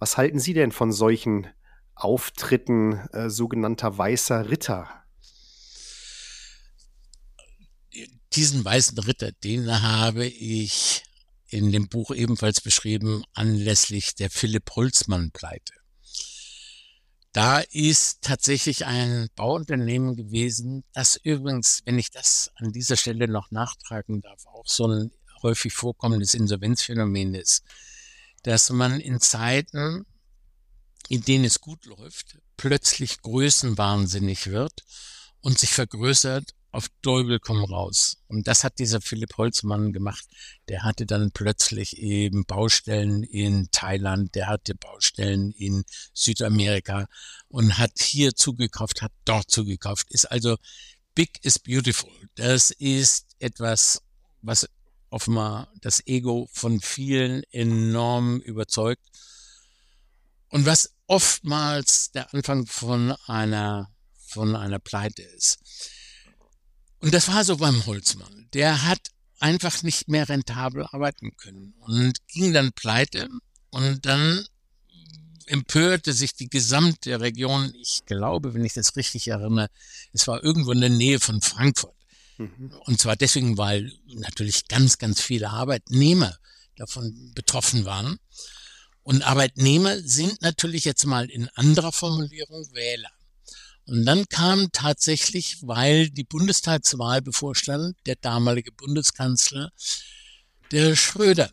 Was 0.00 0.16
halten 0.16 0.40
Sie 0.40 0.54
denn 0.54 0.72
von 0.72 0.92
solchen 0.92 1.46
Auftritten 1.94 2.94
äh, 3.12 3.28
sogenannter 3.28 3.96
weißer 3.98 4.48
Ritter? 4.48 4.88
Diesen 8.32 8.64
weißen 8.64 8.98
Ritter, 8.98 9.30
den 9.44 9.82
habe 9.82 10.24
ich 10.26 11.04
in 11.48 11.70
dem 11.70 11.88
Buch 11.88 12.12
ebenfalls 12.12 12.62
beschrieben 12.62 13.24
anlässlich 13.34 14.14
der 14.14 14.30
Philipp 14.30 14.70
Holzmann 14.74 15.32
Pleite. 15.32 15.74
Da 17.32 17.60
ist 17.60 18.22
tatsächlich 18.22 18.86
ein 18.86 19.28
Bauunternehmen 19.36 20.16
gewesen, 20.16 20.82
das 20.94 21.16
übrigens, 21.16 21.82
wenn 21.84 21.98
ich 21.98 22.10
das 22.10 22.50
an 22.54 22.72
dieser 22.72 22.96
Stelle 22.96 23.28
noch 23.28 23.50
nachtragen 23.50 24.22
darf, 24.22 24.46
auch 24.46 24.66
so 24.66 24.86
ein 24.86 25.12
häufig 25.42 25.74
vorkommendes 25.74 26.32
Insolvenzphänomen 26.32 27.34
ist, 27.34 27.64
dass 28.42 28.70
man 28.70 29.00
in 29.00 29.20
Zeiten, 29.20 30.06
in 31.08 31.22
denen 31.22 31.44
es 31.44 31.60
gut 31.60 31.86
läuft, 31.86 32.38
plötzlich 32.56 33.20
größenwahnsinnig 33.22 34.46
wird 34.48 34.84
und 35.40 35.58
sich 35.58 35.70
vergrößert 35.70 36.54
auf 36.72 36.88
Teufel 37.02 37.40
komm 37.40 37.64
raus. 37.64 38.18
Und 38.28 38.46
das 38.46 38.62
hat 38.64 38.78
dieser 38.78 39.00
Philipp 39.00 39.36
Holzmann 39.36 39.92
gemacht. 39.92 40.24
Der 40.68 40.84
hatte 40.84 41.04
dann 41.04 41.32
plötzlich 41.32 41.98
eben 41.98 42.44
Baustellen 42.44 43.22
in 43.24 43.68
Thailand, 43.72 44.34
der 44.34 44.46
hatte 44.46 44.74
Baustellen 44.74 45.50
in 45.52 45.84
Südamerika 46.14 47.06
und 47.48 47.78
hat 47.78 47.98
hier 48.00 48.34
zugekauft, 48.34 49.02
hat 49.02 49.12
dort 49.24 49.50
zugekauft. 49.50 50.10
Ist 50.10 50.26
also 50.26 50.56
big 51.14 51.44
is 51.44 51.58
beautiful. 51.58 52.10
Das 52.36 52.70
ist 52.70 53.34
etwas, 53.40 54.02
was 54.42 54.68
offenbar 55.10 55.72
das 55.80 56.06
Ego 56.06 56.48
von 56.52 56.80
vielen 56.80 57.42
enorm 57.50 58.40
überzeugt 58.40 59.04
und 60.48 60.66
was 60.66 60.94
oftmals 61.06 62.12
der 62.12 62.32
Anfang 62.32 62.66
von 62.66 63.12
einer 63.26 63.90
von 64.30 64.54
einer 64.54 64.78
Pleite 64.78 65.22
ist. 65.22 65.58
Und 67.00 67.12
das 67.14 67.28
war 67.28 67.44
so 67.44 67.56
beim 67.56 67.84
Holzmann. 67.86 68.48
Der 68.52 68.84
hat 68.84 69.10
einfach 69.40 69.82
nicht 69.82 70.08
mehr 70.08 70.28
rentabel 70.28 70.86
arbeiten 70.86 71.36
können 71.36 71.74
und 71.80 72.26
ging 72.28 72.52
dann 72.52 72.72
pleite 72.72 73.28
und 73.70 74.06
dann 74.06 74.46
empörte 75.46 76.12
sich 76.12 76.34
die 76.34 76.48
gesamte 76.48 77.20
Region. 77.20 77.72
Ich 77.80 78.04
glaube, 78.06 78.54
wenn 78.54 78.64
ich 78.64 78.74
das 78.74 78.94
richtig 78.96 79.28
erinnere, 79.28 79.68
es 80.12 80.28
war 80.28 80.44
irgendwo 80.44 80.72
in 80.72 80.80
der 80.80 80.90
Nähe 80.90 81.18
von 81.18 81.40
Frankfurt. 81.40 81.96
Mhm. 82.40 82.72
Und 82.86 82.98
zwar 82.98 83.16
deswegen, 83.16 83.58
weil 83.58 83.92
natürlich 84.06 84.66
ganz, 84.66 84.96
ganz 84.96 85.20
viele 85.20 85.50
Arbeitnehmer 85.50 86.38
davon 86.76 87.32
betroffen 87.34 87.84
waren. 87.84 88.18
Und 89.02 89.22
Arbeitnehmer 89.22 89.98
sind 89.98 90.40
natürlich 90.40 90.84
jetzt 90.86 91.04
mal 91.04 91.28
in 91.28 91.48
anderer 91.50 91.92
Formulierung 91.92 92.72
Wähler. 92.72 93.10
Und 93.84 94.06
dann 94.06 94.26
kam 94.28 94.72
tatsächlich, 94.72 95.58
weil 95.62 96.08
die 96.10 96.24
Bundestagswahl 96.24 97.20
bevorstand, 97.20 97.96
der 98.06 98.16
damalige 98.16 98.72
Bundeskanzler, 98.72 99.70
der 100.70 100.96
Schröder, 100.96 101.50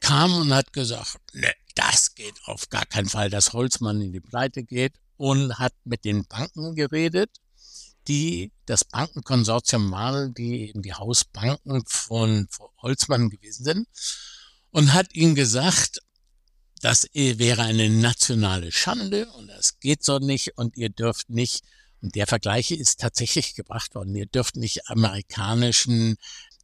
kam 0.00 0.34
und 0.34 0.52
hat 0.52 0.72
gesagt, 0.72 1.18
ne, 1.34 1.52
das 1.74 2.14
geht 2.14 2.34
auf 2.46 2.68
gar 2.68 2.86
keinen 2.86 3.08
Fall, 3.08 3.30
dass 3.30 3.52
Holzmann 3.52 4.00
in 4.00 4.12
die 4.12 4.20
Pleite 4.20 4.64
geht 4.64 4.94
und 5.16 5.58
hat 5.58 5.74
mit 5.84 6.04
den 6.04 6.24
Banken 6.24 6.74
geredet, 6.74 7.30
die 8.08 8.52
das 8.66 8.84
Bankenkonsortium 8.84 9.90
waren, 9.90 10.34
die 10.34 10.68
eben 10.68 10.82
die 10.82 10.94
Hausbanken 10.94 11.84
von 11.86 12.48
Holzmann 12.82 13.30
gewesen 13.30 13.64
sind 13.64 13.88
und 14.70 14.92
hat 14.92 15.14
ihnen 15.14 15.34
gesagt, 15.34 16.00
das 16.82 17.06
wäre 17.12 17.62
eine 17.62 17.88
nationale 17.88 18.70
Schande 18.70 19.26
und 19.32 19.48
das 19.48 19.78
geht 19.80 20.04
so 20.04 20.18
nicht 20.18 20.56
und 20.56 20.76
ihr 20.76 20.90
dürft 20.90 21.30
nicht, 21.30 21.64
und 22.02 22.14
der 22.14 22.26
Vergleich 22.26 22.70
ist 22.70 23.00
tatsächlich 23.00 23.54
gebracht 23.54 23.94
worden, 23.94 24.14
ihr 24.14 24.26
dürft 24.26 24.56
nicht 24.56 24.88
amerikanischen, 24.88 26.16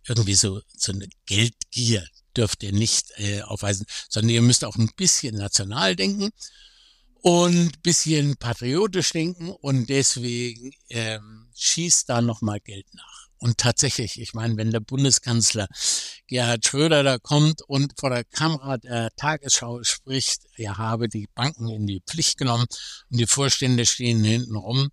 irgendwie 0.07 0.35
so, 0.35 0.61
so 0.77 0.93
eine 0.93 1.09
Geldgier 1.27 2.07
dürft 2.37 2.63
ihr 2.63 2.73
nicht 2.73 3.13
äh, 3.17 3.43
aufweisen, 3.43 3.87
sondern 4.09 4.31
ihr 4.31 4.43
müsst 4.43 4.65
auch 4.65 4.77
ein 4.77 4.91
bisschen 4.97 5.37
national 5.37 5.97
denken. 5.97 6.31
Und 7.23 7.83
bisschen 7.83 8.37
patriotisch 8.37 9.13
denken 9.13 9.51
und 9.51 9.89
deswegen 9.89 10.73
ähm, 10.89 11.49
schießt 11.55 12.09
da 12.09 12.21
nochmal 12.21 12.61
Geld 12.61 12.87
nach. 12.95 13.29
Und 13.39 13.59
tatsächlich, 13.59 14.21
ich 14.21 14.35
meine, 14.35 14.57
wenn 14.57 14.71
der 14.71 14.81
Bundeskanzler 14.81 15.67
Gerhard 16.29 16.65
Schröder 16.65 17.03
da 17.03 17.19
kommt 17.19 17.63
und 17.63 17.93
vor 17.99 18.11
der 18.11 18.25
Kamera 18.25 18.77
der 18.77 19.11
Tagesschau 19.17 19.83
spricht, 19.83 20.43
er 20.57 20.79
habe 20.79 21.09
die 21.09 21.29
Banken 21.35 21.69
in 21.69 21.87
die 21.87 22.03
Pflicht 22.07 22.39
genommen 22.39 22.67
und 23.11 23.19
die 23.19 23.27
Vorstände 23.27 23.87
stehen 23.87 24.23
hinten 24.23 24.57
rum, 24.57 24.91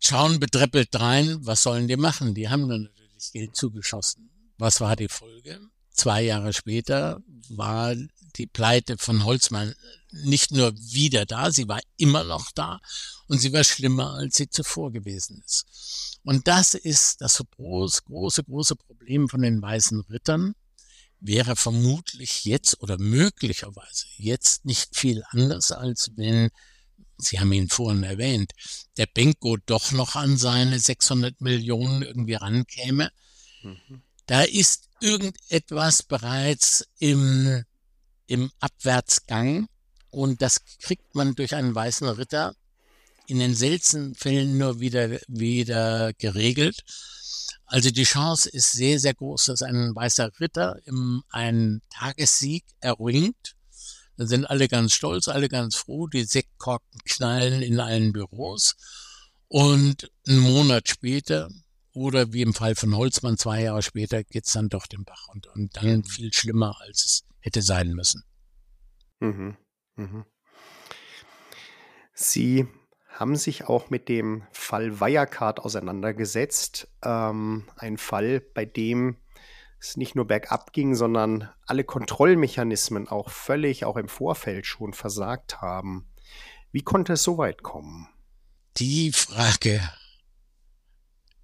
schauen 0.00 0.40
bedreppelt 0.40 0.88
rein, 0.98 1.38
was 1.40 1.62
sollen 1.62 1.86
die 1.86 1.96
machen? 1.96 2.34
Die 2.34 2.48
haben 2.48 2.68
dann 2.68 2.82
natürlich 2.82 3.32
Geld 3.32 3.56
zugeschossen. 3.56 4.30
Was 4.58 4.80
war 4.80 4.96
die 4.96 5.08
Folge? 5.08 5.60
Zwei 6.02 6.22
Jahre 6.22 6.52
später 6.52 7.22
war 7.48 7.94
die 8.34 8.48
Pleite 8.48 8.98
von 8.98 9.24
Holzmann 9.24 9.72
nicht 10.10 10.50
nur 10.50 10.76
wieder 10.76 11.26
da, 11.26 11.52
sie 11.52 11.68
war 11.68 11.78
immer 11.96 12.24
noch 12.24 12.50
da 12.50 12.80
und 13.28 13.38
sie 13.38 13.52
war 13.52 13.62
schlimmer, 13.62 14.14
als 14.14 14.36
sie 14.36 14.50
zuvor 14.50 14.90
gewesen 14.90 15.40
ist. 15.46 16.18
Und 16.24 16.48
das 16.48 16.74
ist 16.74 17.20
das 17.20 17.40
große, 17.56 18.02
große, 18.02 18.42
große 18.42 18.74
Problem 18.74 19.28
von 19.28 19.42
den 19.42 19.62
weißen 19.62 20.00
Rittern, 20.10 20.56
wäre 21.20 21.54
vermutlich 21.54 22.46
jetzt 22.46 22.82
oder 22.82 22.98
möglicherweise 22.98 24.06
jetzt 24.16 24.64
nicht 24.64 24.96
viel 24.96 25.22
anders, 25.30 25.70
als 25.70 26.10
wenn 26.16 26.50
Sie 27.16 27.38
haben 27.38 27.52
ihn 27.52 27.68
vorhin 27.68 28.02
erwähnt, 28.02 28.50
der 28.96 29.06
Benko 29.06 29.56
doch 29.66 29.92
noch 29.92 30.16
an 30.16 30.36
seine 30.36 30.80
600 30.80 31.40
Millionen 31.40 32.02
irgendwie 32.02 32.34
rankäme. 32.34 33.12
Mhm. 33.62 34.02
Da 34.26 34.42
ist 34.42 34.88
irgendetwas 35.02 36.02
bereits 36.02 36.86
im, 36.98 37.64
im 38.26 38.50
Abwärtsgang 38.60 39.68
und 40.10 40.42
das 40.42 40.60
kriegt 40.80 41.14
man 41.14 41.34
durch 41.34 41.54
einen 41.54 41.74
weißen 41.74 42.08
Ritter 42.08 42.54
in 43.26 43.38
den 43.38 43.54
seltenen 43.54 44.14
Fällen 44.14 44.58
nur 44.58 44.80
wieder, 44.80 45.18
wieder 45.28 46.12
geregelt. 46.14 46.82
Also 47.66 47.90
die 47.90 48.04
Chance 48.04 48.48
ist 48.50 48.72
sehr, 48.72 48.98
sehr 48.98 49.14
groß, 49.14 49.46
dass 49.46 49.62
ein 49.62 49.94
weißer 49.94 50.30
Ritter 50.40 50.78
im, 50.84 51.22
einen 51.30 51.82
Tagessieg 51.90 52.64
erringt 52.80 53.54
da 54.16 54.26
sind 54.26 54.44
alle 54.44 54.68
ganz 54.68 54.92
stolz, 54.92 55.28
alle 55.28 55.48
ganz 55.48 55.76
froh. 55.76 56.06
Die 56.06 56.24
Sektkorken 56.24 57.00
knallen 57.04 57.62
in 57.62 57.80
allen 57.80 58.12
Büros. 58.12 58.76
Und 59.48 60.10
einen 60.28 60.40
Monat 60.40 60.88
später 60.88 61.48
oder 61.94 62.32
wie 62.32 62.42
im 62.42 62.54
Fall 62.54 62.74
von 62.74 62.96
Holzmann 62.96 63.36
zwei 63.36 63.62
Jahre 63.62 63.82
später 63.82 64.24
geht's 64.24 64.52
dann 64.52 64.68
doch 64.68 64.86
den 64.86 65.04
Bach 65.04 65.28
runter. 65.28 65.52
Und 65.54 65.76
dann 65.76 65.98
mhm. 65.98 66.04
viel 66.04 66.32
schlimmer, 66.32 66.76
als 66.80 67.04
es 67.04 67.24
hätte 67.40 67.62
sein 67.62 67.92
müssen. 67.92 68.24
Mhm. 69.20 69.56
Mhm. 69.96 70.24
Sie 72.14 72.66
haben 73.08 73.36
sich 73.36 73.64
auch 73.66 73.90
mit 73.90 74.08
dem 74.08 74.46
Fall 74.52 75.00
Wirecard 75.00 75.60
auseinandergesetzt. 75.60 76.88
Ähm, 77.02 77.68
ein 77.76 77.98
Fall, 77.98 78.40
bei 78.40 78.64
dem 78.64 79.16
es 79.78 79.96
nicht 79.96 80.14
nur 80.14 80.26
bergab 80.26 80.72
ging, 80.72 80.94
sondern 80.94 81.50
alle 81.66 81.84
Kontrollmechanismen 81.84 83.08
auch 83.08 83.30
völlig, 83.30 83.84
auch 83.84 83.96
im 83.96 84.08
Vorfeld 84.08 84.66
schon 84.66 84.92
versagt 84.92 85.60
haben. 85.60 86.08
Wie 86.70 86.82
konnte 86.82 87.14
es 87.14 87.22
so 87.22 87.36
weit 87.36 87.62
kommen? 87.62 88.08
Die 88.78 89.12
Frage 89.12 89.80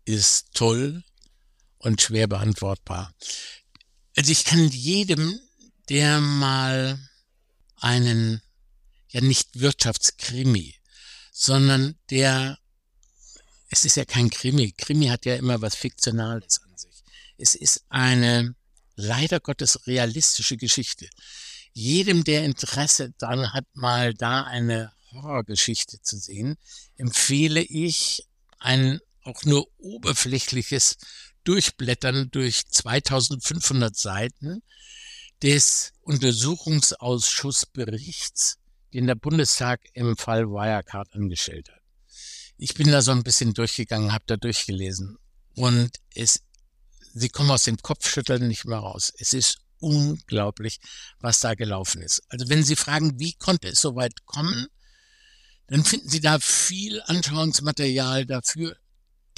ist 0.09 0.55
toll 0.55 1.05
und 1.79 2.01
schwer 2.01 2.27
beantwortbar. 2.27 3.13
Also 4.17 4.33
ich 4.33 4.45
kann 4.45 4.69
jedem, 4.69 5.39
der 5.89 6.21
mal 6.21 6.99
einen, 7.77 8.43
ja 9.11 9.21
nicht 9.21 9.61
Wirtschaftskrimi, 9.61 10.75
sondern 11.33 11.97
der, 12.11 12.59
es 13.71 13.85
ist 13.85 13.97
ja 13.97 14.05
kein 14.05 14.31
Krimi, 14.31 14.73
Krimi 14.73 15.07
hat 15.07 15.25
ja 15.25 15.37
immer 15.37 15.61
was 15.63 15.77
Fiktionales 15.77 16.61
es 17.39 17.55
ist 17.55 17.85
eine 17.89 18.55
leider 18.97 19.41
Gottes 19.41 19.87
realistische 19.87 20.57
Geschichte. 20.57 21.09
Jedem, 21.73 22.25
der 22.25 22.45
Interesse 22.45 23.15
dann 23.19 23.53
hat, 23.53 23.65
mal 23.75 24.13
da 24.13 24.43
eine 24.43 24.93
Horrorgeschichte 25.13 26.03
zu 26.03 26.19
sehen, 26.19 26.57
empfehle 26.97 27.63
ich 27.63 28.27
ein 28.59 29.01
auch 29.29 29.45
nur 29.45 29.69
oberflächliches 29.79 30.97
Durchblättern 31.45 32.31
durch 32.31 32.67
2500 32.67 33.97
Seiten 33.97 34.63
des 35.43 35.93
Untersuchungsausschussberichts, 36.01 38.59
den 38.93 39.07
der 39.07 39.15
Bundestag 39.15 39.81
im 39.93 40.17
Fall 40.17 40.49
Wirecard 40.49 41.15
angestellt 41.15 41.69
hat. 41.69 41.79
Ich 42.57 42.75
bin 42.75 42.91
da 42.91 43.03
so 43.03 43.13
ein 43.13 43.23
bisschen 43.23 43.55
durchgegangen, 43.55 44.13
habe 44.13 44.25
da 44.27 44.37
durchgelesen 44.37 45.17
und 45.55 45.93
es 46.15 46.43
sie 47.15 47.29
kommen 47.29 47.51
aus 47.51 47.65
dem 47.65 47.77
Kopfschütteln 47.79 48.49
nicht 48.49 48.65
mehr 48.65 48.79
raus. 48.79 49.13
Es 49.19 49.33
ist 49.33 49.59
unglaublich, 49.79 50.81
was 51.21 51.41
da 51.41 51.55
gelaufen 51.55 52.03
ist. 52.03 52.23
Also 52.29 52.49
wenn 52.49 52.65
Sie 52.65 52.77
fragen, 52.77 53.21
wie 53.21 53.35
konnte 53.35 53.69
es 53.69 53.81
so 53.81 53.95
weit 53.95 54.27
kommen, 54.27 54.67
dann 55.69 55.85
finden 55.85 56.09
Sie 56.09 56.21
da 56.21 56.41
viel 56.41 57.01
Anschauungsmaterial 57.03 58.27
dafür, 58.27 58.77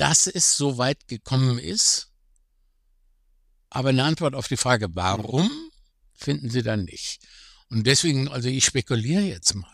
dass 0.01 0.27
es 0.27 0.57
so 0.57 0.79
weit 0.79 1.09
gekommen 1.09 1.59
ist. 1.59 2.09
Aber 3.69 3.91
eine 3.91 4.05
Antwort 4.05 4.35
auf 4.35 4.49
die 4.49 4.57
Frage, 4.57 4.89
warum, 4.95 5.51
finden 6.15 6.49
Sie 6.49 6.63
da 6.63 6.79
nicht. 6.79 7.21
Und 7.69 7.87
deswegen, 7.87 8.27
also 8.29 8.49
ich 8.49 8.65
spekuliere 8.65 9.21
jetzt 9.21 9.55
mal. 9.55 9.71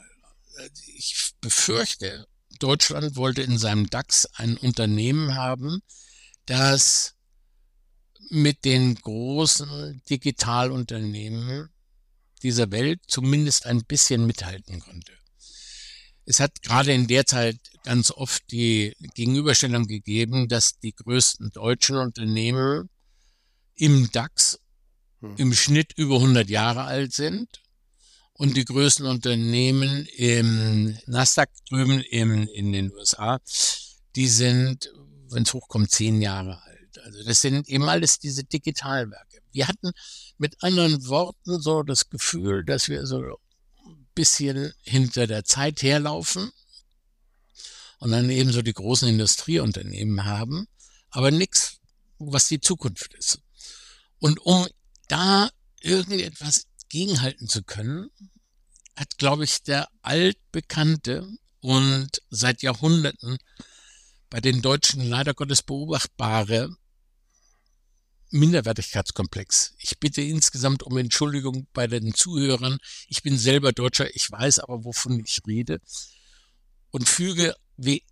Ich 0.96 1.34
befürchte, 1.40 2.26
Deutschland 2.58 3.14
wollte 3.14 3.42
in 3.42 3.56
seinem 3.56 3.88
DAX 3.88 4.26
ein 4.34 4.56
Unternehmen 4.56 5.36
haben, 5.36 5.80
das 6.46 7.14
mit 8.28 8.64
den 8.64 8.96
großen 8.96 10.02
Digitalunternehmen 10.10 11.68
dieser 12.42 12.72
Welt 12.72 13.00
zumindest 13.06 13.64
ein 13.64 13.84
bisschen 13.84 14.26
mithalten 14.26 14.80
konnte. 14.80 15.12
Es 16.26 16.40
hat 16.40 16.60
gerade 16.62 16.92
in 16.92 17.06
der 17.06 17.24
Zeit 17.24 17.56
ganz 17.84 18.10
oft 18.10 18.42
die 18.50 18.94
Gegenüberstellung 19.14 19.86
gegeben, 19.86 20.48
dass 20.48 20.78
die 20.80 20.92
größten 20.92 21.52
deutschen 21.52 21.96
Unternehmen 21.96 22.90
im 23.76 24.10
DAX 24.10 24.58
hm. 25.20 25.36
im 25.36 25.52
Schnitt 25.54 25.92
über 25.96 26.16
100 26.16 26.50
Jahre 26.50 26.82
alt 26.82 27.12
sind 27.12 27.62
und 28.32 28.56
die 28.56 28.64
größten 28.64 29.06
Unternehmen 29.06 30.04
im 30.16 30.98
Nasdaq 31.06 31.48
drüben 31.68 32.00
im, 32.00 32.48
in 32.48 32.72
den 32.72 32.92
USA, 32.92 33.38
die 34.16 34.28
sind, 34.28 34.92
wenn 35.30 35.44
es 35.44 35.54
hochkommt, 35.54 35.92
zehn 35.92 36.20
Jahre 36.20 36.60
alt. 36.64 36.98
Also 37.04 37.22
das 37.22 37.40
sind 37.40 37.68
eben 37.68 37.88
alles 37.88 38.18
diese 38.18 38.42
Digitalwerke. 38.42 39.38
Wir 39.52 39.68
hatten 39.68 39.92
mit 40.38 40.62
anderen 40.62 41.06
Worten 41.06 41.60
so 41.60 41.84
das 41.84 42.10
Gefühl, 42.10 42.64
dass 42.64 42.88
wir 42.88 43.06
so 43.06 43.38
bisschen 44.16 44.72
hinter 44.82 45.28
der 45.28 45.44
Zeit 45.44 45.82
herlaufen 45.82 46.50
und 48.00 48.10
dann 48.10 48.28
eben 48.30 48.50
so 48.50 48.62
die 48.62 48.72
großen 48.72 49.08
Industrieunternehmen 49.08 50.24
haben, 50.24 50.66
aber 51.10 51.30
nichts, 51.30 51.78
was 52.18 52.48
die 52.48 52.60
Zukunft 52.60 53.14
ist. 53.14 53.40
Und 54.18 54.40
um 54.40 54.66
da 55.08 55.50
irgendetwas 55.80 56.66
gegenhalten 56.88 57.48
zu 57.48 57.62
können, 57.62 58.10
hat, 58.96 59.18
glaube 59.18 59.44
ich, 59.44 59.62
der 59.62 59.88
altbekannte 60.02 61.28
und 61.60 62.22
seit 62.30 62.62
Jahrhunderten 62.62 63.38
bei 64.30 64.40
den 64.40 64.62
Deutschen 64.62 65.06
leider 65.06 65.34
Gottes 65.34 65.62
beobachtbare 65.62 66.74
Minderwertigkeitskomplex. 68.30 69.74
Ich 69.78 69.98
bitte 69.98 70.20
insgesamt 70.22 70.82
um 70.82 70.96
Entschuldigung 70.96 71.66
bei 71.72 71.86
den 71.86 72.14
Zuhörern. 72.14 72.78
Ich 73.08 73.22
bin 73.22 73.38
selber 73.38 73.72
Deutscher, 73.72 74.14
ich 74.14 74.30
weiß 74.30 74.60
aber, 74.60 74.84
wovon 74.84 75.22
ich 75.24 75.40
rede. 75.46 75.80
Und 76.90 77.08
füge 77.08 77.54
wie 77.76 78.02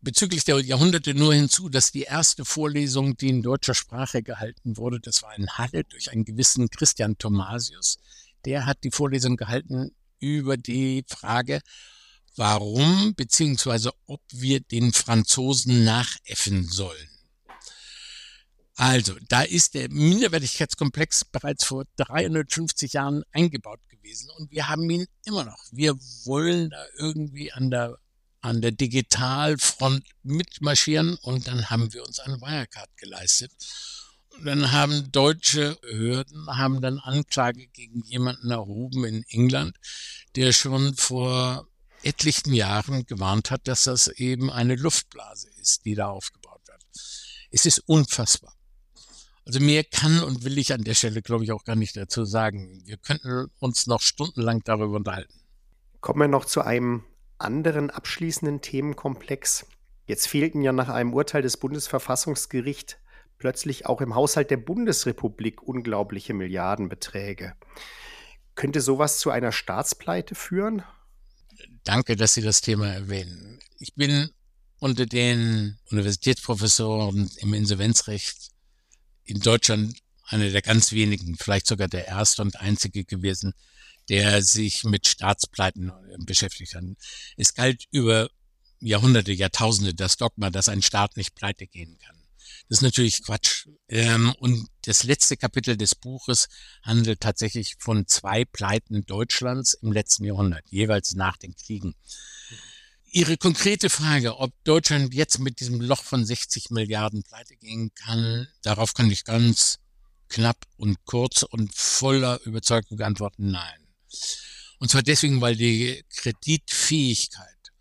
bezüglich 0.00 0.44
der 0.44 0.60
Jahrhunderte 0.60 1.14
nur 1.14 1.32
hinzu, 1.32 1.68
dass 1.68 1.92
die 1.92 2.02
erste 2.02 2.44
Vorlesung, 2.44 3.16
die 3.16 3.28
in 3.28 3.42
deutscher 3.42 3.74
Sprache 3.74 4.22
gehalten 4.22 4.76
wurde, 4.76 5.00
das 5.00 5.22
war 5.22 5.34
in 5.36 5.48
Halle 5.48 5.84
durch 5.84 6.10
einen 6.10 6.24
gewissen 6.24 6.68
Christian 6.68 7.16
Thomasius. 7.18 7.98
Der 8.44 8.66
hat 8.66 8.82
die 8.82 8.90
Vorlesung 8.90 9.36
gehalten 9.36 9.94
über 10.18 10.56
die 10.56 11.04
Frage, 11.06 11.60
warum 12.36 13.14
beziehungsweise 13.14 13.92
ob 14.06 14.20
wir 14.32 14.60
den 14.60 14.92
Franzosen 14.92 15.84
nachäffen 15.84 16.66
sollen. 16.68 17.11
Also, 18.84 19.14
da 19.28 19.42
ist 19.42 19.74
der 19.74 19.88
Minderwertigkeitskomplex 19.90 21.26
bereits 21.26 21.64
vor 21.64 21.84
350 21.98 22.94
Jahren 22.94 23.22
eingebaut 23.30 23.78
gewesen 23.88 24.28
und 24.36 24.50
wir 24.50 24.68
haben 24.68 24.90
ihn 24.90 25.06
immer 25.24 25.44
noch. 25.44 25.60
Wir 25.70 25.94
wollen 26.24 26.70
da 26.70 26.84
irgendwie 26.98 27.52
an 27.52 27.70
der, 27.70 27.96
an 28.40 28.60
der 28.60 28.72
Digitalfront 28.72 30.02
mitmarschieren 30.24 31.14
und 31.22 31.46
dann 31.46 31.70
haben 31.70 31.92
wir 31.92 32.04
uns 32.04 32.18
eine 32.18 32.40
Wirecard 32.40 32.88
geleistet. 32.96 33.52
Und 34.30 34.46
dann 34.46 34.72
haben 34.72 35.12
deutsche 35.12 35.76
Behörden 35.80 36.48
haben 36.48 36.80
dann 36.80 36.98
Anklage 36.98 37.68
gegen 37.68 38.02
jemanden 38.02 38.50
erhoben 38.50 39.04
in 39.04 39.22
England, 39.28 39.76
der 40.34 40.52
schon 40.52 40.96
vor 40.96 41.68
etlichen 42.02 42.52
Jahren 42.52 43.06
gewarnt 43.06 43.52
hat, 43.52 43.68
dass 43.68 43.84
das 43.84 44.08
eben 44.08 44.50
eine 44.50 44.74
Luftblase 44.74 45.50
ist, 45.60 45.84
die 45.84 45.94
da 45.94 46.08
aufgebaut 46.08 46.62
wird. 46.66 46.82
Es 47.52 47.64
ist 47.64 47.78
unfassbar. 47.86 48.56
Also 49.44 49.60
mehr 49.60 49.84
kann 49.84 50.22
und 50.22 50.44
will 50.44 50.58
ich 50.58 50.72
an 50.72 50.84
der 50.84 50.94
Stelle, 50.94 51.20
glaube 51.20 51.44
ich, 51.44 51.52
auch 51.52 51.64
gar 51.64 51.76
nicht 51.76 51.96
dazu 51.96 52.24
sagen. 52.24 52.82
Wir 52.84 52.96
könnten 52.96 53.50
uns 53.58 53.86
noch 53.86 54.00
stundenlang 54.00 54.62
darüber 54.64 54.96
unterhalten. 54.96 55.34
Kommen 56.00 56.20
wir 56.20 56.28
noch 56.28 56.44
zu 56.44 56.62
einem 56.62 57.04
anderen 57.38 57.90
abschließenden 57.90 58.60
Themenkomplex. 58.60 59.66
Jetzt 60.06 60.28
fehlten 60.28 60.62
ja 60.62 60.72
nach 60.72 60.88
einem 60.88 61.12
Urteil 61.12 61.42
des 61.42 61.56
Bundesverfassungsgerichts 61.56 62.96
plötzlich 63.38 63.86
auch 63.86 64.00
im 64.00 64.14
Haushalt 64.14 64.52
der 64.52 64.56
Bundesrepublik 64.56 65.62
unglaubliche 65.62 66.34
Milliardenbeträge. 66.34 67.54
Könnte 68.54 68.80
sowas 68.80 69.18
zu 69.18 69.30
einer 69.30 69.50
Staatspleite 69.50 70.36
führen? 70.36 70.84
Danke, 71.82 72.14
dass 72.14 72.34
Sie 72.34 72.42
das 72.42 72.60
Thema 72.60 72.86
erwähnen. 72.86 73.58
Ich 73.80 73.94
bin 73.94 74.30
unter 74.78 75.06
den 75.06 75.78
Universitätsprofessoren 75.90 77.30
im 77.38 77.54
Insolvenzrecht 77.54 78.51
in 79.24 79.40
Deutschland 79.40 79.98
einer 80.26 80.50
der 80.50 80.62
ganz 80.62 80.92
wenigen, 80.92 81.36
vielleicht 81.36 81.66
sogar 81.66 81.88
der 81.88 82.06
erste 82.06 82.42
und 82.42 82.60
einzige 82.60 83.04
gewesen, 83.04 83.52
der 84.08 84.42
sich 84.42 84.84
mit 84.84 85.06
Staatspleiten 85.06 85.90
äh, 85.90 86.16
beschäftigt 86.24 86.74
hat. 86.74 86.84
Es 87.36 87.54
galt 87.54 87.84
über 87.90 88.30
Jahrhunderte, 88.80 89.32
Jahrtausende 89.32 89.94
das 89.94 90.16
Dogma, 90.16 90.50
dass 90.50 90.68
ein 90.68 90.82
Staat 90.82 91.16
nicht 91.16 91.34
pleite 91.34 91.66
gehen 91.66 91.98
kann. 91.98 92.16
Das 92.68 92.78
ist 92.78 92.82
natürlich 92.82 93.22
Quatsch. 93.22 93.68
Ähm, 93.88 94.34
und 94.38 94.68
das 94.84 95.04
letzte 95.04 95.36
Kapitel 95.36 95.76
des 95.76 95.94
Buches 95.94 96.48
handelt 96.82 97.20
tatsächlich 97.20 97.76
von 97.78 98.06
zwei 98.06 98.44
Pleiten 98.44 99.04
Deutschlands 99.06 99.74
im 99.74 99.92
letzten 99.92 100.24
Jahrhundert, 100.24 100.64
jeweils 100.68 101.14
nach 101.14 101.36
den 101.36 101.54
Kriegen. 101.54 101.94
Ihre 103.14 103.36
konkrete 103.36 103.90
Frage, 103.90 104.38
ob 104.38 104.52
Deutschland 104.64 105.12
jetzt 105.12 105.38
mit 105.38 105.60
diesem 105.60 105.82
Loch 105.82 106.02
von 106.02 106.24
60 106.24 106.70
Milliarden 106.70 107.22
pleite 107.22 107.56
gehen 107.56 107.92
kann, 107.94 108.48
darauf 108.62 108.94
kann 108.94 109.10
ich 109.10 109.24
ganz 109.24 109.80
knapp 110.30 110.56
und 110.78 111.04
kurz 111.04 111.42
und 111.42 111.74
voller 111.74 112.40
Überzeugung 112.46 112.98
antworten, 113.00 113.50
nein. 113.50 113.86
Und 114.78 114.90
zwar 114.90 115.02
deswegen, 115.02 115.42
weil 115.42 115.56
die 115.56 116.02
Kreditfähigkeit 116.08 117.72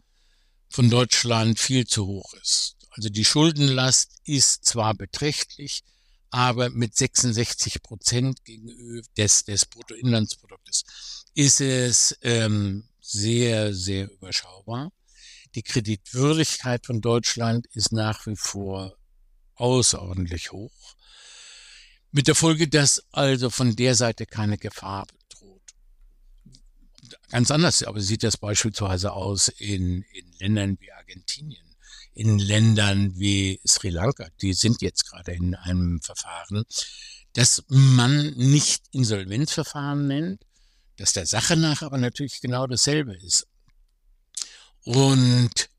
von 0.67 0.89
Deutschland 0.89 1.59
viel 1.59 1.87
zu 1.87 2.05
hoch 2.07 2.33
ist. 2.33 2.75
Also 2.89 3.07
die 3.07 3.23
Schuldenlast 3.23 4.19
ist 4.25 4.65
zwar 4.65 4.93
beträchtlich, 4.95 5.81
aber 6.29 6.69
mit 6.71 6.93
66 6.93 7.81
Prozent 7.81 8.43
gegenüber 8.43 9.07
des, 9.15 9.45
des 9.45 9.65
Bruttoinlandsproduktes 9.65 10.83
ist 11.35 11.61
es 11.61 12.17
ähm, 12.21 12.83
sehr, 12.99 13.73
sehr 13.73 14.11
überschaubar. 14.11 14.91
Die 15.55 15.63
Kreditwürdigkeit 15.63 16.85
von 16.85 17.01
Deutschland 17.01 17.67
ist 17.73 17.91
nach 17.91 18.25
wie 18.25 18.35
vor 18.35 18.95
außerordentlich 19.55 20.51
hoch. 20.51 20.95
Mit 22.11 22.27
der 22.27 22.35
Folge, 22.35 22.67
dass 22.67 23.03
also 23.11 23.49
von 23.49 23.75
der 23.75 23.95
Seite 23.95 24.25
keine 24.25 24.57
Gefahr 24.57 25.07
ganz 27.29 27.51
anders. 27.51 27.83
Aber 27.83 28.01
sieht 28.01 28.23
das 28.23 28.37
beispielsweise 28.37 29.13
aus 29.13 29.47
in, 29.47 30.03
in 30.13 30.31
Ländern 30.39 30.77
wie 30.79 30.91
Argentinien, 30.91 31.75
in 32.13 32.39
Ländern 32.39 33.17
wie 33.17 33.59
Sri 33.65 33.89
Lanka, 33.89 34.27
die 34.41 34.53
sind 34.53 34.81
jetzt 34.81 35.09
gerade 35.09 35.31
in 35.33 35.55
einem 35.55 36.01
Verfahren, 36.01 36.63
dass 37.33 37.63
man 37.67 38.33
nicht 38.35 38.83
Insolvenzverfahren 38.91 40.07
nennt, 40.07 40.45
dass 40.97 41.13
der 41.13 41.25
Sache 41.25 41.55
nach 41.55 41.81
aber 41.81 41.97
natürlich 41.97 42.41
genau 42.41 42.67
dasselbe 42.67 43.15
ist. 43.15 43.47
Und 44.83 45.69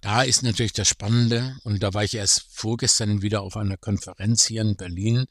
da 0.00 0.22
ist 0.22 0.42
natürlich 0.42 0.72
das 0.72 0.88
Spannende, 0.88 1.56
und 1.64 1.82
da 1.82 1.94
war 1.94 2.04
ich 2.04 2.14
erst 2.14 2.46
vorgestern 2.50 3.22
wieder 3.22 3.42
auf 3.42 3.56
einer 3.56 3.76
Konferenz 3.76 4.46
hier 4.46 4.62
in 4.62 4.76
Berlin, 4.76 5.26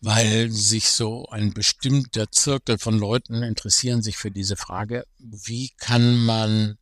weil 0.00 0.50
sich 0.50 0.90
so 0.90 1.28
ein 1.28 1.54
bestimmter 1.54 2.30
Zirkel 2.30 2.78
von 2.78 2.98
Leuten 2.98 3.42
interessieren 3.42 4.02
sich 4.02 4.16
für 4.16 4.30
diese 4.30 4.56
Frage, 4.56 5.06
wie 5.18 5.70
kann 5.76 6.16
man 6.24 6.76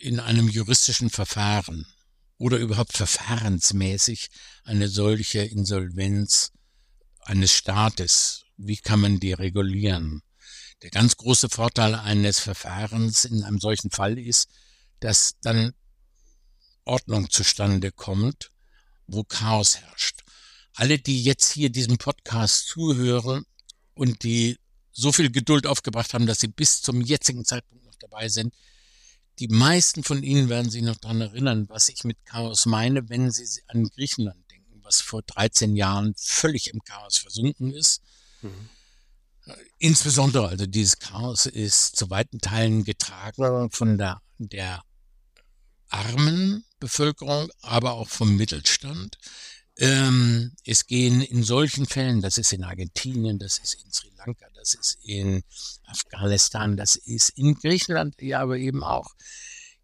in 0.00 0.20
einem 0.20 0.48
juristischen 0.48 1.10
Verfahren 1.10 1.86
oder 2.38 2.56
überhaupt 2.58 2.96
verfahrensmäßig 2.96 4.30
eine 4.64 4.88
solche 4.88 5.40
Insolvenz 5.40 6.52
eines 7.20 7.52
Staates, 7.52 8.44
wie 8.56 8.76
kann 8.76 9.00
man 9.00 9.20
die 9.20 9.32
regulieren? 9.32 10.22
Der 10.82 10.90
ganz 10.90 11.16
große 11.16 11.48
Vorteil 11.48 11.94
eines 11.94 12.38
Verfahrens 12.38 13.24
in 13.24 13.42
einem 13.42 13.60
solchen 13.60 13.90
Fall 13.90 14.18
ist, 14.18 14.48
dass 15.00 15.34
dann 15.42 15.74
Ordnung 16.84 17.30
zustande 17.30 17.92
kommt, 17.92 18.50
wo 19.06 19.24
Chaos 19.24 19.78
herrscht 19.78 20.22
alle, 20.78 20.98
die 20.98 21.22
jetzt 21.24 21.52
hier 21.52 21.70
diesem 21.70 21.98
Podcast 21.98 22.68
zuhören 22.68 23.44
und 23.94 24.22
die 24.22 24.58
so 24.92 25.10
viel 25.10 25.30
Geduld 25.30 25.66
aufgebracht 25.66 26.14
haben, 26.14 26.26
dass 26.26 26.38
sie 26.38 26.46
bis 26.46 26.82
zum 26.82 27.00
jetzigen 27.00 27.44
Zeitpunkt 27.44 27.84
noch 27.84 27.96
dabei 27.96 28.28
sind, 28.28 28.54
die 29.40 29.48
meisten 29.48 30.04
von 30.04 30.22
Ihnen 30.22 30.48
werden 30.48 30.70
sich 30.70 30.82
noch 30.82 30.96
daran 30.96 31.20
erinnern, 31.20 31.68
was 31.68 31.88
ich 31.88 32.04
mit 32.04 32.24
Chaos 32.24 32.66
meine, 32.66 33.08
wenn 33.08 33.30
Sie 33.30 33.62
an 33.68 33.84
Griechenland 33.84 34.44
denken, 34.50 34.80
was 34.82 35.00
vor 35.00 35.22
13 35.22 35.76
Jahren 35.76 36.14
völlig 36.16 36.68
im 36.72 36.82
Chaos 36.82 37.18
versunken 37.18 37.72
ist. 37.72 38.02
Mhm. 38.42 38.68
Insbesondere, 39.78 40.48
also 40.48 40.66
dieses 40.66 40.98
Chaos 40.98 41.46
ist 41.46 41.96
zu 41.96 42.10
weiten 42.10 42.40
Teilen 42.40 42.84
getragen 42.84 43.70
von 43.70 43.98
der, 43.98 44.20
der 44.38 44.82
armen 45.88 46.64
Bevölkerung, 46.80 47.50
aber 47.62 47.92
auch 47.92 48.08
vom 48.08 48.36
Mittelstand. 48.36 49.18
Ähm, 49.76 50.52
es 50.64 50.86
gehen 50.86 51.22
in 51.22 51.44
solchen 51.44 51.86
Fällen, 51.86 52.20
das 52.20 52.36
ist 52.36 52.52
in 52.52 52.64
Argentinien, 52.64 53.38
das 53.38 53.58
ist 53.58 53.74
in 53.74 53.92
Sri 53.92 54.10
Lanka, 54.16 54.46
das 54.54 54.74
ist 54.74 54.98
in 55.02 55.44
Afghanistan, 55.86 56.76
das 56.76 56.96
ist 56.96 57.30
in 57.30 57.54
Griechenland, 57.54 58.20
ja, 58.20 58.40
aber 58.40 58.58
eben 58.58 58.82
auch, 58.82 59.14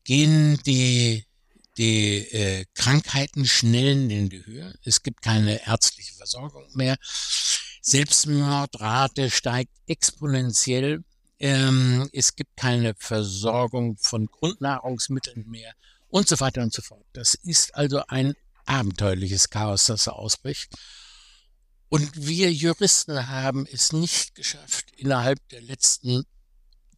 gehen 0.03 0.59
die, 0.67 1.25
die 1.79 2.19
äh, 2.33 2.65
Krankheiten 2.75 3.47
schnell 3.47 4.11
in 4.11 4.29
die 4.29 4.45
Höhe. 4.45 4.75
Es 4.83 5.03
gibt 5.03 5.23
keine 5.23 5.65
ärztliche 5.65 6.15
Versorgung 6.15 6.67
mehr. 6.75 6.97
Selbstmordrate 7.87 9.31
steigt 9.31 9.71
exponentiell. 9.87 11.05
Ähm, 11.39 12.09
es 12.15 12.35
gibt 12.35 12.57
keine 12.57 12.95
Versorgung 12.97 13.99
von 13.99 14.27
Grundnahrungsmitteln 14.27 15.47
mehr 15.47 15.75
und 16.09 16.27
so 16.27 16.41
weiter 16.41 16.63
und 16.63 16.73
so 16.73 16.81
fort. 16.81 17.05
Das 17.13 17.35
ist 17.35 17.75
also 17.75 18.03
ein 18.09 18.35
abenteuerliches 18.65 19.51
Chaos, 19.51 19.85
das 19.85 20.09
ausbricht. 20.09 20.73
Und 21.91 22.27
wir 22.27 22.51
Juristen 22.51 23.29
haben 23.29 23.67
es 23.71 23.93
nicht 23.93 24.35
geschafft, 24.35 24.87
innerhalb 24.97 25.47
der 25.51 25.61
letzten 25.61 26.25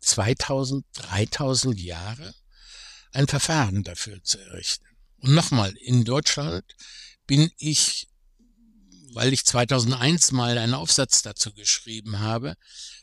2000, 0.00 0.86
3000 0.92 1.80
Jahre 1.80 2.32
ein 3.10 3.26
Verfahren 3.26 3.82
dafür 3.82 4.22
zu 4.22 4.38
errichten. 4.38 4.86
Und 5.18 5.34
nochmal, 5.34 5.74
in 5.78 6.04
Deutschland 6.04 6.64
bin 7.26 7.50
ich, 7.58 8.08
weil 9.16 9.32
ich 9.32 9.46
2001 9.46 10.32
mal 10.32 10.58
einen 10.58 10.74
Aufsatz 10.74 11.22
dazu 11.22 11.54
geschrieben 11.54 12.20
habe, 12.20 12.54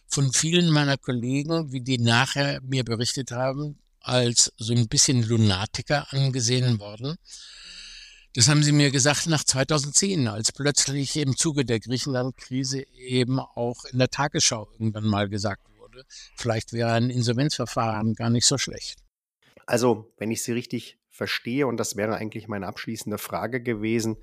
von 0.06 0.32
vielen 0.32 0.70
meiner 0.70 0.96
Kollegen, 0.96 1.72
wie 1.72 1.82
die 1.82 1.98
nachher 1.98 2.62
mir 2.62 2.84
berichtet 2.84 3.32
haben, 3.32 3.80
als 4.00 4.54
so 4.58 4.74
ein 4.74 4.88
bisschen 4.88 5.24
Lunatiker 5.24 6.14
angesehen 6.14 6.80
worden, 6.80 7.16
das 8.36 8.48
haben 8.48 8.62
Sie 8.62 8.74
mir 8.74 8.92
gesagt 8.92 9.26
nach 9.26 9.44
2010, 9.44 10.28
als 10.28 10.52
plötzlich 10.52 11.16
im 11.18 11.36
Zuge 11.36 11.66
der 11.66 11.80
Griechenland-Krise 11.80 12.86
eben 12.96 13.40
auch 13.40 13.84
in 13.86 13.98
der 13.98 14.10
Tagesschau 14.10 14.70
irgendwann 14.74 15.08
mal 15.08 15.28
gesagt 15.28 15.68
wurde, 15.80 16.06
vielleicht 16.36 16.74
wäre 16.74 16.92
ein 16.92 17.10
Insolvenzverfahren 17.10 18.14
gar 18.14 18.30
nicht 18.30 18.46
so 18.46 18.60
schlecht. 18.60 19.00
Also, 19.66 20.14
wenn 20.18 20.30
ich 20.30 20.44
Sie 20.44 20.52
richtig 20.52 20.98
verstehe, 21.14 21.68
und 21.68 21.78
das 21.78 21.96
wäre 21.96 22.16
eigentlich 22.16 22.48
meine 22.48 22.68
abschließende 22.68 23.20
Frage 23.20 23.62
gewesen, 23.62 24.18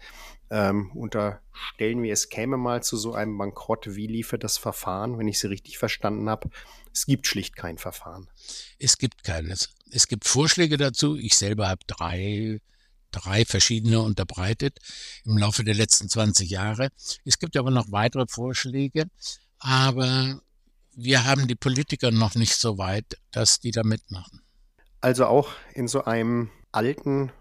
ähm, 0.51 0.91
unterstellen 0.93 2.03
wir, 2.03 2.13
es 2.13 2.29
käme 2.29 2.57
mal 2.57 2.83
zu 2.83 2.97
so 2.97 3.15
einem 3.15 3.39
Bankrott, 3.39 3.95
wie 3.95 4.09
liefe 4.09 4.39
das 4.39 4.59
Verfahren, 4.59 5.17
wenn 5.17 5.29
ich 5.29 5.39
Sie 5.39 5.47
richtig 5.47 5.79
verstanden 5.79 6.29
habe? 6.29 6.51
Es 6.93 7.07
gibt 7.07 7.29
schlicht 7.29 7.55
kein 7.55 7.79
Verfahren. 7.79 8.29
Es 8.81 8.99
gibt 8.99 9.23
keines. 9.23 9.73
Es 9.93 10.09
gibt 10.09 10.27
Vorschläge 10.27 10.77
dazu. 10.77 11.17
Ich 11.17 11.37
selber 11.37 11.69
habe 11.69 11.81
drei 11.87 12.61
drei 13.13 13.45
verschiedene 13.45 14.01
unterbreitet 14.01 14.79
im 15.25 15.37
Laufe 15.37 15.65
der 15.65 15.75
letzten 15.75 16.09
20 16.09 16.49
Jahre. 16.49 16.91
Es 17.25 17.41
gibt 17.41 17.57
aber 17.57 17.73
noch 17.73 17.91
weitere 17.91 18.27
Vorschläge, 18.29 19.07
aber 19.59 20.41
wir 20.95 21.25
haben 21.25 21.49
die 21.49 21.57
Politiker 21.57 22.13
noch 22.13 22.37
nicht 22.37 22.55
so 22.55 22.79
weit, 22.79 23.19
dass 23.33 23.59
die 23.59 23.73
da 23.73 23.83
mitmachen. 23.83 24.43
Also 25.01 25.27
auch 25.27 25.51
in 25.75 25.89
so 25.89 26.05
einem 26.05 26.51
alten 26.73 27.33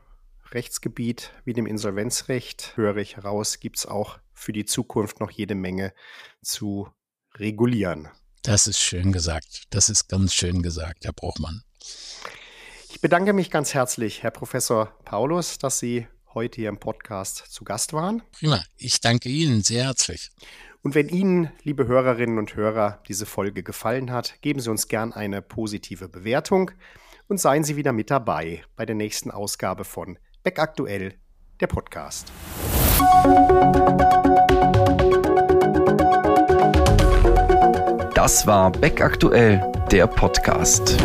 Rechtsgebiet 0.52 1.32
wie 1.46 1.54
dem 1.54 1.66
Insolvenzrecht, 1.66 2.74
höre 2.76 2.98
ich 2.98 3.18
heraus, 3.18 3.60
gibt 3.60 3.78
es 3.78 3.86
auch 3.86 4.20
für 4.34 4.54
die 4.54 4.66
Zukunft 4.66 5.20
noch 5.20 5.32
jede 5.32 5.56
Menge 5.56 5.94
zu 6.42 6.90
regulieren. 7.36 8.10
Das 8.44 8.68
ist 8.68 8.80
schön 8.80 9.12
gesagt. 9.12 9.64
Das 9.70 9.90
ist 9.90 10.08
ganz 10.08 10.34
schön 10.34 10.64
gesagt, 10.64 11.06
Herr 11.06 11.14
Bruchmann. 11.14 11.62
Ich 12.90 13.02
bedanke 13.02 13.34
mich 13.34 13.52
ganz 13.52 13.74
herzlich, 13.74 14.24
Herr 14.24 14.32
Professor 14.32 14.88
Paulus, 15.06 15.60
dass 15.60 15.80
Sie 15.80 16.08
heute 16.34 16.62
hier 16.62 16.70
im 16.70 16.80
Podcast 16.80 17.52
zu 17.52 17.64
Gast 17.64 17.94
waren. 17.94 18.24
Prima, 18.32 18.64
ich 18.78 19.02
danke 19.02 19.30
Ihnen 19.30 19.62
sehr 19.62 19.86
herzlich. 19.86 20.32
Und 20.82 20.96
wenn 20.96 21.10
Ihnen, 21.10 21.52
liebe 21.64 21.88
Hörerinnen 21.88 22.38
und 22.38 22.56
Hörer, 22.56 23.04
diese 23.08 23.26
Folge 23.26 23.64
gefallen 23.64 24.12
hat, 24.12 24.42
geben 24.42 24.60
Sie 24.62 24.72
uns 24.72 24.88
gern 24.88 25.14
eine 25.14 25.42
positive 25.42 26.08
Bewertung 26.08 26.72
und 27.30 27.40
seien 27.40 27.64
Sie 27.64 27.78
wieder 27.78 27.94
mit 27.94 28.12
dabei 28.12 28.64
bei 28.76 28.86
der 28.86 28.96
nächsten 28.96 29.32
Ausgabe 29.32 29.86
von 29.86 30.20
Beck 30.44 30.60
Aktuell, 30.60 31.14
der 31.62 31.68
Podcast. 31.68 32.32
Das 38.16 38.46
war 38.46 38.72
Beck 38.72 39.02
Aktuell, 39.02 39.72
der 39.92 40.08
Podcast. 40.08 40.98